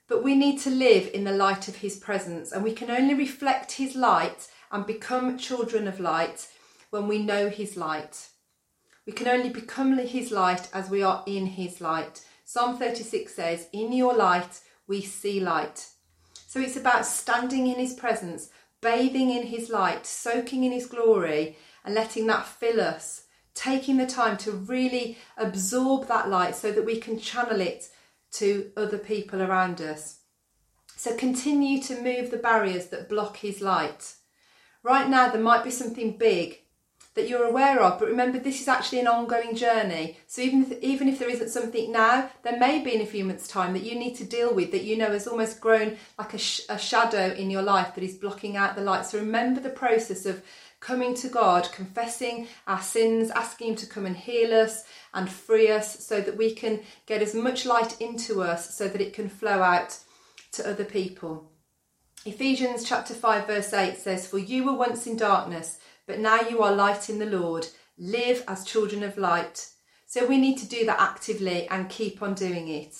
But 0.07 0.23
we 0.23 0.33
need 0.33 0.59
to 0.61 0.71
live 0.71 1.11
in 1.13 1.25
the 1.25 1.31
light 1.31 1.67
of 1.67 1.75
His 1.75 1.95
presence, 1.97 2.51
and 2.51 2.63
we 2.63 2.73
can 2.73 2.89
only 2.89 3.13
reflect 3.13 3.73
His 3.73 3.95
light 3.95 4.47
and 4.71 4.87
become 4.87 5.37
children 5.37 5.87
of 5.87 5.99
light 5.99 6.47
when 6.89 7.07
we 7.07 7.19
know 7.19 7.49
His 7.49 7.77
light. 7.77 8.29
We 9.05 9.13
can 9.13 9.27
only 9.27 9.49
become 9.49 9.95
His 9.99 10.31
light 10.31 10.69
as 10.73 10.89
we 10.89 11.03
are 11.03 11.23
in 11.27 11.45
His 11.45 11.79
light. 11.79 12.25
Psalm 12.45 12.79
36 12.79 13.31
says, 13.31 13.67
In 13.71 13.93
your 13.93 14.15
light 14.15 14.59
we 14.87 15.01
see 15.01 15.39
light. 15.39 15.85
So 16.47 16.59
it's 16.59 16.77
about 16.77 17.05
standing 17.05 17.67
in 17.67 17.75
His 17.75 17.93
presence, 17.93 18.49
bathing 18.83 19.31
in 19.31 19.47
His 19.47 19.69
light, 19.69 20.05
soaking 20.05 20.63
in 20.63 20.71
His 20.71 20.85
glory, 20.85 21.57
and 21.83 21.95
letting 21.95 22.27
that 22.27 22.45
fill 22.45 22.79
us, 22.79 23.23
taking 23.55 23.97
the 23.97 24.05
time 24.05 24.37
to 24.37 24.51
really 24.51 25.17
absorb 25.37 26.07
that 26.07 26.29
light 26.29 26.55
so 26.55 26.71
that 26.71 26.85
we 26.85 26.99
can 26.99 27.17
channel 27.17 27.61
it 27.61 27.89
to 28.33 28.71
other 28.77 28.97
people 28.97 29.41
around 29.41 29.81
us. 29.81 30.19
So 30.95 31.15
continue 31.15 31.81
to 31.83 32.01
move 32.01 32.29
the 32.29 32.37
barriers 32.37 32.87
that 32.87 33.09
block 33.09 33.37
His 33.37 33.61
light. 33.61 34.15
Right 34.83 35.09
now, 35.09 35.29
there 35.29 35.41
might 35.41 35.63
be 35.63 35.71
something 35.71 36.17
big 36.17 36.59
that 37.15 37.29
you're 37.29 37.45
aware 37.45 37.81
of. 37.81 37.99
But 37.99 38.07
remember, 38.07 38.39
this 38.39 38.61
is 38.61 38.67
actually 38.67 38.99
an 38.99 39.07
ongoing 39.07 39.55
journey. 39.55 40.17
So 40.27 40.41
even 40.41 40.63
if, 40.63 40.81
even 40.81 41.07
if 41.07 41.19
there 41.19 41.29
isn't 41.29 41.49
something 41.49 41.91
now, 41.91 42.29
there 42.43 42.57
may 42.57 42.83
be 42.83 42.95
in 42.95 43.01
a 43.01 43.05
few 43.05 43.23
months' 43.23 43.47
time 43.47 43.73
that 43.73 43.83
you 43.83 43.95
need 43.95 44.15
to 44.15 44.23
deal 44.23 44.53
with 44.53 44.71
that 44.71 44.83
you 44.83 44.97
know 44.97 45.11
has 45.11 45.27
almost 45.27 45.61
grown 45.61 45.97
like 46.17 46.33
a, 46.33 46.37
sh- 46.37 46.61
a 46.69 46.77
shadow 46.77 47.33
in 47.33 47.49
your 47.49 47.61
life 47.61 47.95
that 47.95 48.03
is 48.03 48.15
blocking 48.15 48.57
out 48.57 48.75
the 48.75 48.81
light. 48.81 49.05
So 49.05 49.19
remember 49.19 49.61
the 49.61 49.69
process 49.69 50.25
of 50.25 50.43
coming 50.79 51.13
to 51.15 51.29
God, 51.29 51.69
confessing 51.71 52.47
our 52.67 52.81
sins, 52.81 53.31
asking 53.31 53.69
Him 53.69 53.75
to 53.77 53.85
come 53.85 54.05
and 54.05 54.17
heal 54.17 54.53
us 54.53 54.83
and 55.13 55.29
free 55.29 55.71
us 55.71 56.05
so 56.05 56.19
that 56.19 56.37
we 56.37 56.53
can 56.53 56.81
get 57.05 57.21
as 57.21 57.33
much 57.33 57.65
light 57.65 57.99
into 58.01 58.41
us 58.41 58.75
so 58.75 58.87
that 58.87 59.01
it 59.01 59.13
can 59.13 59.29
flow 59.29 59.61
out 59.61 59.97
to 60.51 60.69
other 60.69 60.85
people. 60.85 61.49
Ephesians 62.25 62.83
chapter 62.85 63.13
5 63.13 63.47
verse 63.47 63.73
8 63.73 63.97
says, 63.97 64.27
For 64.27 64.37
you 64.37 64.65
were 64.65 64.75
once 64.75 65.07
in 65.07 65.17
darkness, 65.17 65.79
but 66.05 66.19
now 66.19 66.41
you 66.41 66.61
are 66.61 66.75
light 66.75 67.09
in 67.09 67.19
the 67.19 67.25
Lord. 67.25 67.67
Live 67.97 68.43
as 68.47 68.65
children 68.65 69.03
of 69.03 69.17
light. 69.17 69.69
So 70.05 70.25
we 70.25 70.37
need 70.37 70.57
to 70.59 70.67
do 70.67 70.85
that 70.85 70.99
actively 70.99 71.67
and 71.69 71.89
keep 71.89 72.21
on 72.21 72.33
doing 72.33 72.67
it. 72.67 72.95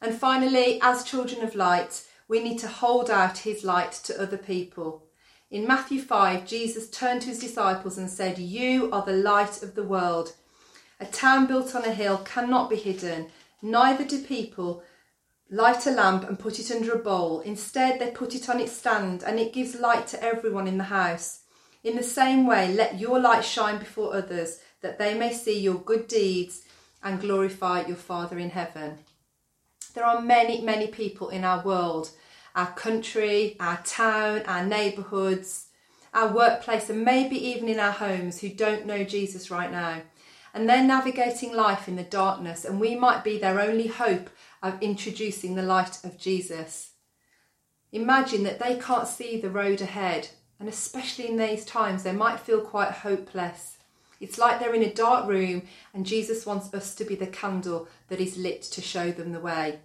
And 0.00 0.14
finally, 0.14 0.80
as 0.82 1.04
children 1.04 1.42
of 1.42 1.54
light, 1.54 2.04
we 2.28 2.42
need 2.42 2.58
to 2.58 2.68
hold 2.68 3.10
out 3.10 3.38
his 3.38 3.62
light 3.62 3.92
to 4.04 4.20
other 4.20 4.38
people. 4.38 5.04
In 5.50 5.66
Matthew 5.66 6.00
5, 6.00 6.46
Jesus 6.46 6.88
turned 6.88 7.22
to 7.22 7.28
his 7.28 7.38
disciples 7.38 7.98
and 7.98 8.10
said, 8.10 8.38
You 8.38 8.90
are 8.90 9.04
the 9.04 9.12
light 9.12 9.62
of 9.62 9.74
the 9.74 9.84
world. 9.84 10.32
A 10.98 11.04
town 11.06 11.46
built 11.46 11.74
on 11.74 11.84
a 11.84 11.92
hill 11.92 12.18
cannot 12.18 12.70
be 12.70 12.76
hidden, 12.76 13.26
neither 13.60 14.04
do 14.04 14.22
people 14.22 14.82
light 15.50 15.86
a 15.86 15.90
lamp 15.90 16.24
and 16.24 16.38
put 16.38 16.58
it 16.58 16.70
under 16.70 16.92
a 16.92 16.98
bowl. 16.98 17.40
Instead, 17.40 18.00
they 18.00 18.10
put 18.10 18.34
it 18.34 18.48
on 18.48 18.58
its 18.58 18.72
stand, 18.72 19.22
and 19.22 19.38
it 19.38 19.52
gives 19.52 19.78
light 19.78 20.06
to 20.08 20.22
everyone 20.22 20.66
in 20.66 20.78
the 20.78 20.84
house. 20.84 21.41
In 21.82 21.96
the 21.96 22.02
same 22.02 22.46
way, 22.46 22.72
let 22.72 23.00
your 23.00 23.18
light 23.18 23.44
shine 23.44 23.78
before 23.78 24.14
others, 24.14 24.60
that 24.82 24.98
they 24.98 25.14
may 25.14 25.32
see 25.32 25.58
your 25.58 25.74
good 25.74 26.06
deeds 26.06 26.62
and 27.02 27.20
glorify 27.20 27.86
your 27.86 27.96
Father 27.96 28.38
in 28.38 28.50
heaven. 28.50 28.98
There 29.94 30.04
are 30.04 30.20
many, 30.20 30.60
many 30.60 30.86
people 30.86 31.28
in 31.28 31.44
our 31.44 31.62
world, 31.62 32.10
our 32.54 32.72
country, 32.72 33.56
our 33.58 33.80
town, 33.84 34.42
our 34.46 34.64
neighbourhoods, 34.64 35.66
our 36.14 36.32
workplace, 36.32 36.88
and 36.88 37.04
maybe 37.04 37.36
even 37.36 37.68
in 37.68 37.80
our 37.80 37.92
homes 37.92 38.40
who 38.40 38.48
don't 38.48 38.86
know 38.86 39.02
Jesus 39.04 39.50
right 39.50 39.70
now. 39.70 40.02
And 40.54 40.68
they're 40.68 40.84
navigating 40.84 41.52
life 41.52 41.88
in 41.88 41.96
the 41.96 42.02
darkness, 42.02 42.64
and 42.64 42.78
we 42.78 42.94
might 42.94 43.24
be 43.24 43.38
their 43.38 43.60
only 43.60 43.88
hope 43.88 44.30
of 44.62 44.80
introducing 44.82 45.54
the 45.54 45.62
light 45.62 45.98
of 46.04 46.18
Jesus. 46.18 46.90
Imagine 47.90 48.44
that 48.44 48.60
they 48.60 48.76
can't 48.76 49.08
see 49.08 49.40
the 49.40 49.50
road 49.50 49.80
ahead, 49.80 50.28
and 50.62 50.68
especially 50.68 51.26
in 51.26 51.36
these 51.36 51.64
times, 51.64 52.04
they 52.04 52.12
might 52.12 52.38
feel 52.38 52.60
quite 52.60 52.92
hopeless. 52.92 53.78
It's 54.20 54.38
like 54.38 54.60
they're 54.60 54.76
in 54.76 54.84
a 54.84 54.94
dark 54.94 55.28
room, 55.28 55.62
and 55.92 56.06
Jesus 56.06 56.46
wants 56.46 56.72
us 56.72 56.94
to 56.94 57.04
be 57.04 57.16
the 57.16 57.26
candle 57.26 57.88
that 58.06 58.20
is 58.20 58.36
lit 58.36 58.62
to 58.62 58.80
show 58.80 59.10
them 59.10 59.32
the 59.32 59.40
way. 59.40 59.80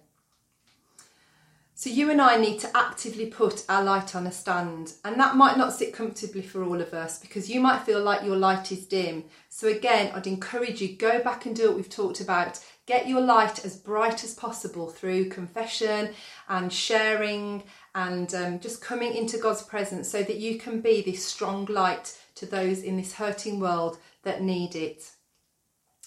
So, 1.74 1.90
you 1.90 2.12
and 2.12 2.20
I 2.20 2.36
need 2.36 2.60
to 2.60 2.76
actively 2.76 3.26
put 3.26 3.64
our 3.68 3.82
light 3.82 4.14
on 4.14 4.24
a 4.24 4.30
stand, 4.30 4.92
and 5.04 5.18
that 5.18 5.34
might 5.34 5.58
not 5.58 5.72
sit 5.72 5.92
comfortably 5.92 6.42
for 6.42 6.62
all 6.62 6.80
of 6.80 6.94
us 6.94 7.18
because 7.18 7.50
you 7.50 7.58
might 7.58 7.82
feel 7.82 8.00
like 8.00 8.24
your 8.24 8.36
light 8.36 8.70
is 8.70 8.86
dim. 8.86 9.24
So, 9.48 9.66
again, 9.66 10.12
I'd 10.14 10.28
encourage 10.28 10.80
you 10.80 10.94
go 10.94 11.20
back 11.20 11.44
and 11.44 11.56
do 11.56 11.66
what 11.66 11.76
we've 11.76 11.90
talked 11.90 12.20
about. 12.20 12.60
Get 12.86 13.08
your 13.08 13.20
light 13.20 13.64
as 13.64 13.76
bright 13.76 14.22
as 14.22 14.32
possible 14.32 14.90
through 14.90 15.28
confession 15.28 16.10
and 16.48 16.72
sharing 16.72 17.64
and 17.98 18.32
um, 18.32 18.60
just 18.60 18.80
coming 18.80 19.12
into 19.12 19.38
God's 19.38 19.62
presence 19.62 20.08
so 20.08 20.22
that 20.22 20.36
you 20.36 20.56
can 20.56 20.80
be 20.80 21.02
this 21.02 21.26
strong 21.26 21.64
light 21.64 22.16
to 22.36 22.46
those 22.46 22.84
in 22.84 22.96
this 22.96 23.14
hurting 23.14 23.58
world 23.58 23.98
that 24.22 24.40
need 24.40 24.76
it. 24.76 25.10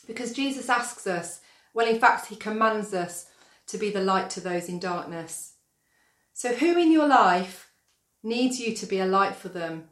Because 0.08 0.32
Jesus 0.32 0.70
asks 0.70 1.06
us, 1.06 1.42
well, 1.74 1.86
in 1.86 2.00
fact, 2.00 2.28
he 2.28 2.38
commands 2.38 2.94
us 2.94 3.26
to 3.68 3.78
be 3.78 3.90
the 3.90 4.02
light 4.02 4.30
to 4.30 4.40
those 4.40 4.70
in 4.70 4.80
darkness. 4.80 5.56
So, 6.32 6.56
who 6.56 6.80
in 6.80 6.94
your 6.94 7.10
life 7.10 7.72
needs 8.24 8.58
you 8.58 8.74
to 8.74 8.86
be 8.86 9.00
a 9.00 9.06
light 9.06 9.36
for 9.36 9.50
them? 9.50 9.90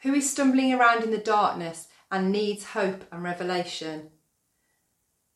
Who 0.00 0.14
is 0.14 0.28
stumbling 0.28 0.74
around 0.74 1.04
in 1.04 1.12
the 1.12 1.18
darkness 1.18 1.86
and 2.10 2.32
needs 2.32 2.64
hope 2.64 3.04
and 3.12 3.22
revelation? 3.22 4.10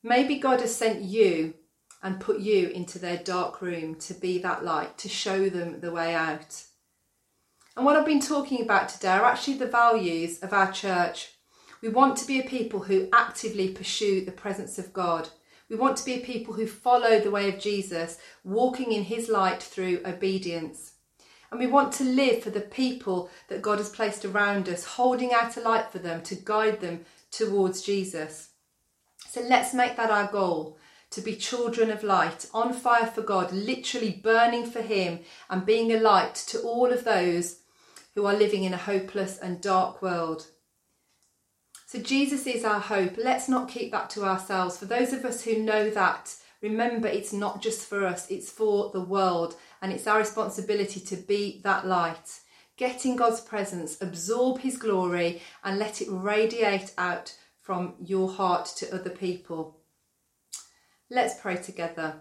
Maybe 0.03 0.40
God 0.40 0.61
has 0.61 0.75
sent 0.75 1.03
you 1.03 1.55
and 2.03 2.21
put 2.21 2.41
you 2.41 2.69
into 2.69 2.99
their 2.99 3.17
dark 3.17 3.62
room 3.62 3.95
to 3.95 4.15
be 4.15 4.38
that 4.38 4.65
light, 4.65 4.99
to 4.99 5.09
show 5.09 5.49
them 5.49 5.81
the 5.81 5.93
way 5.93 6.15
out. 6.15 6.65
And 7.77 7.87
what 7.87 7.97
I've 7.97 8.07
been 8.07 8.21
talking 8.21 8.61
about 8.61 8.88
today 8.88 9.12
are 9.12 9.25
actually 9.25 9.57
the 9.57 9.67
values 9.67 10.41
of 10.41 10.53
our 10.53 10.73
church. 10.73 11.31
We 11.81 11.88
want 11.88 12.17
to 12.19 12.27
be 12.27 12.41
a 12.41 12.45
people 12.45 12.81
who 12.81 13.09
actively 13.12 13.69
pursue 13.71 14.25
the 14.25 14.33
presence 14.33 14.79
of 14.79 14.93
God. 14.93 15.29
We 15.69 15.77
want 15.77 15.97
to 15.99 16.05
be 16.05 16.15
a 16.15 16.21
people 16.21 16.55
who 16.55 16.67
follow 16.67 17.19
the 17.19 17.31
way 17.31 17.49
of 17.49 17.59
Jesus, 17.59 18.19
walking 18.45 18.93
in 18.93 19.05
his 19.05 19.29
light 19.29 19.62
through 19.62 20.03
obedience. 20.05 20.93
And 21.51 21.59
we 21.59 21.67
want 21.67 21.93
to 21.95 22.05
live 22.05 22.43
for 22.43 22.51
the 22.51 22.61
people 22.61 23.31
that 23.49 23.62
God 23.62 23.79
has 23.79 23.88
placed 23.88 24.25
around 24.25 24.69
us, 24.69 24.85
holding 24.85 25.33
out 25.33 25.57
a 25.57 25.61
light 25.61 25.91
for 25.91 25.99
them 25.99 26.23
to 26.25 26.35
guide 26.35 26.81
them 26.81 27.05
towards 27.31 27.83
Jesus. 27.83 28.51
So 29.29 29.41
let's 29.41 29.73
make 29.73 29.97
that 29.97 30.11
our 30.11 30.31
goal 30.31 30.79
to 31.12 31.20
be 31.20 31.37
children 31.37 31.90
of 31.90 32.03
light, 32.03 32.46
on 32.53 32.72
fire 32.72 33.07
for 33.07 33.22
God, 33.22 33.53
literally 33.53 34.11
burning 34.11 34.66
for 34.66 34.83
Him 34.83 35.20
and 35.48 35.64
being 35.64 35.92
a 35.92 36.01
light 36.01 36.35
to 36.48 36.61
all 36.62 36.92
of 36.92 37.05
those 37.05 37.61
who 38.14 38.27
are 38.27 38.35
living 38.35 38.64
in 38.64 38.75
a 38.75 38.79
hopeless 38.79 39.38
and 39.38 39.61
dark 39.61 40.03
world. 40.03 40.46
So, 41.87 41.98
Jesus 42.01 42.46
is 42.46 42.64
our 42.64 42.81
hope. 42.81 43.16
Let's 43.18 43.48
not 43.48 43.68
keep 43.68 43.92
that 43.92 44.09
to 44.11 44.25
ourselves. 44.25 44.79
For 44.79 44.87
those 44.87 45.12
of 45.12 45.25
us 45.25 45.42
who 45.42 45.62
know 45.62 45.90
that, 45.90 46.35
remember 46.62 47.07
it's 47.07 47.33
not 47.33 47.61
just 47.61 47.87
for 47.87 48.07
us, 48.07 48.31
it's 48.31 48.51
for 48.51 48.90
the 48.92 49.05
world, 49.05 49.57
and 49.83 49.92
it's 49.92 50.07
our 50.07 50.18
responsibility 50.18 51.01
to 51.01 51.16
be 51.16 51.61
that 51.64 51.87
light. 51.87 52.40
Get 52.79 53.05
in 53.05 53.16
God's 53.16 53.42
presence, 53.42 54.01
absorb 54.01 54.61
His 54.61 54.79
glory, 54.79 55.42
and 55.62 55.79
let 55.79 56.01
it 56.01 56.09
radiate 56.11 56.94
out 56.96 57.37
from 57.61 57.94
your 58.03 58.31
heart 58.31 58.72
to 58.77 58.94
other 58.94 59.11
people. 59.11 59.82
Let's 61.14 61.38
pray 61.38 61.57
together. 61.57 62.14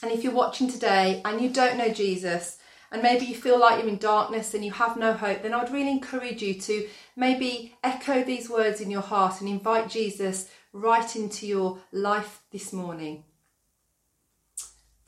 And 0.00 0.12
if 0.12 0.22
you're 0.22 0.32
watching 0.32 0.70
today 0.70 1.20
and 1.24 1.40
you 1.40 1.50
don't 1.50 1.76
know 1.76 1.88
Jesus, 1.88 2.56
and 2.92 3.02
maybe 3.02 3.26
you 3.26 3.34
feel 3.34 3.58
like 3.58 3.80
you're 3.80 3.88
in 3.88 3.96
darkness 3.96 4.54
and 4.54 4.64
you 4.64 4.70
have 4.70 4.96
no 4.96 5.12
hope, 5.12 5.42
then 5.42 5.52
I 5.52 5.60
would 5.60 5.72
really 5.72 5.90
encourage 5.90 6.40
you 6.40 6.54
to 6.54 6.88
maybe 7.16 7.74
echo 7.82 8.22
these 8.22 8.48
words 8.48 8.80
in 8.80 8.92
your 8.92 9.02
heart 9.02 9.40
and 9.40 9.50
invite 9.50 9.90
Jesus 9.90 10.48
right 10.72 11.16
into 11.16 11.48
your 11.48 11.80
life 11.90 12.42
this 12.52 12.72
morning. 12.72 13.24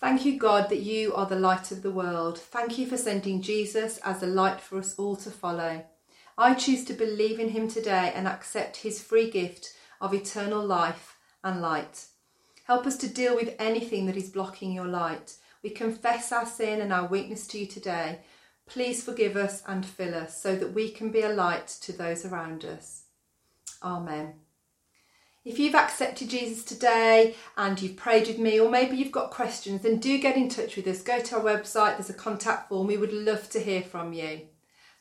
Thank 0.01 0.25
you, 0.25 0.37
God, 0.37 0.69
that 0.69 0.81
you 0.81 1.15
are 1.15 1.27
the 1.27 1.39
light 1.39 1.71
of 1.71 1.83
the 1.83 1.93
world. 1.93 2.37
Thank 2.37 2.79
you 2.79 2.89
for 2.89 2.97
sending 2.97 3.43
Jesus 3.43 3.99
as 3.99 4.25
a 4.25 4.27
light 4.27 4.61
for 4.61 4.77
us 4.77 4.97
all 4.99 5.15
to 5.15 5.31
follow. 5.31 5.87
I 6.37 6.55
choose 6.55 6.85
to 6.87 6.95
believe 6.95 7.39
in 7.39 7.51
him 7.51 7.69
today 7.69 8.11
and 8.13 8.27
accept 8.27 8.79
his 8.79 9.01
free 9.01 9.31
gift 9.31 9.73
of 10.01 10.13
eternal 10.13 10.67
life 10.67 11.17
and 11.45 11.63
light. 11.63 12.07
Help 12.69 12.87
us 12.87 12.99
to 12.99 13.09
deal 13.09 13.35
with 13.35 13.57
anything 13.59 14.05
that 14.05 14.17
is 14.17 14.29
blocking 14.29 14.73
your 14.73 14.87
light. 14.87 15.37
We 15.63 15.71
confess 15.71 16.31
our 16.33 16.45
sin 16.45 16.83
and 16.83 16.93
our 16.93 17.07
weakness 17.07 17.47
to 17.49 17.59
you 17.59 17.67
today. 17.67 18.19
Please 18.67 19.03
forgive 19.03 19.37
us 19.37 19.63
and 19.67 19.87
fill 19.87 20.15
us 20.15 20.43
so 20.43 20.55
that 20.55 20.75
we 20.75 20.91
can 20.91 21.11
be 21.11 21.23
a 21.23 21.31
light 21.31 21.67
to 21.81 21.93
those 21.93 22.27
around 22.27 22.67
us. 22.67 23.05
Amen. 23.83 24.35
If 25.47 25.59
you've 25.59 25.75
accepted 25.75 26.29
Jesus 26.29 26.63
today 26.63 27.37
and 27.57 27.81
you've 27.81 27.97
prayed 27.97 28.27
with 28.27 28.39
me, 28.39 28.61
or 28.61 28.69
maybe 28.69 28.99
you've 28.99 29.13
got 29.13 29.31
questions, 29.31 29.81
then 29.81 29.97
do 29.97 30.19
get 30.19 30.37
in 30.37 30.51
touch 30.51 30.77
with 30.77 30.87
us. 30.89 31.01
Go 31.01 31.21
to 31.21 31.37
our 31.37 31.43
website, 31.43 31.97
there's 31.97 32.11
a 32.11 32.15
contact 32.15 32.69
form. 32.69 32.87
We 32.87 32.99
would 32.99 33.15
love 33.15 33.49
to 33.51 33.61
hear 33.61 33.81
from 33.81 34.13
you. 34.13 34.43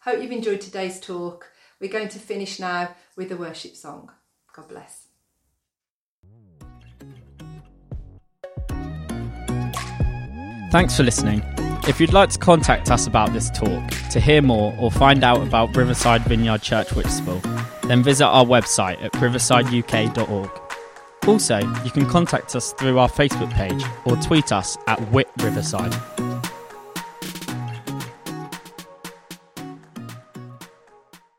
Hope 0.03 0.21
you've 0.21 0.31
enjoyed 0.31 0.61
today's 0.61 1.01
talk. 1.01 1.51
We're 1.81 1.91
going 1.91 2.07
to 2.09 2.19
finish 2.19 2.61
now 2.61 2.95
with 3.17 3.29
a 3.33 3.35
worship 3.35 3.75
song. 3.75 4.09
God 4.53 4.69
bless. 4.69 5.06
Thanks 10.69 10.97
for 10.97 11.03
listening. 11.03 11.41
If 11.87 12.01
you'd 12.01 12.11
like 12.11 12.29
to 12.31 12.39
contact 12.39 12.91
us 12.91 13.07
about 13.07 13.31
this 13.31 13.49
talk, 13.51 13.89
to 14.11 14.19
hear 14.19 14.41
more, 14.41 14.75
or 14.77 14.91
find 14.91 15.23
out 15.23 15.41
about 15.41 15.73
Riverside 15.75 16.23
Vineyard 16.25 16.61
Church 16.61 16.91
Whitstable, 16.91 17.39
then 17.83 18.03
visit 18.03 18.25
our 18.25 18.43
website 18.43 19.01
at 19.01 19.13
riversideuk.org. 19.13 20.49
Also, 21.25 21.59
you 21.85 21.91
can 21.91 22.05
contact 22.05 22.53
us 22.55 22.73
through 22.73 22.99
our 22.99 23.09
Facebook 23.09 23.51
page 23.53 23.81
or 24.05 24.17
tweet 24.17 24.51
us 24.51 24.77
at 24.87 24.99
Whit 25.11 25.29
Riverside. 25.37 25.95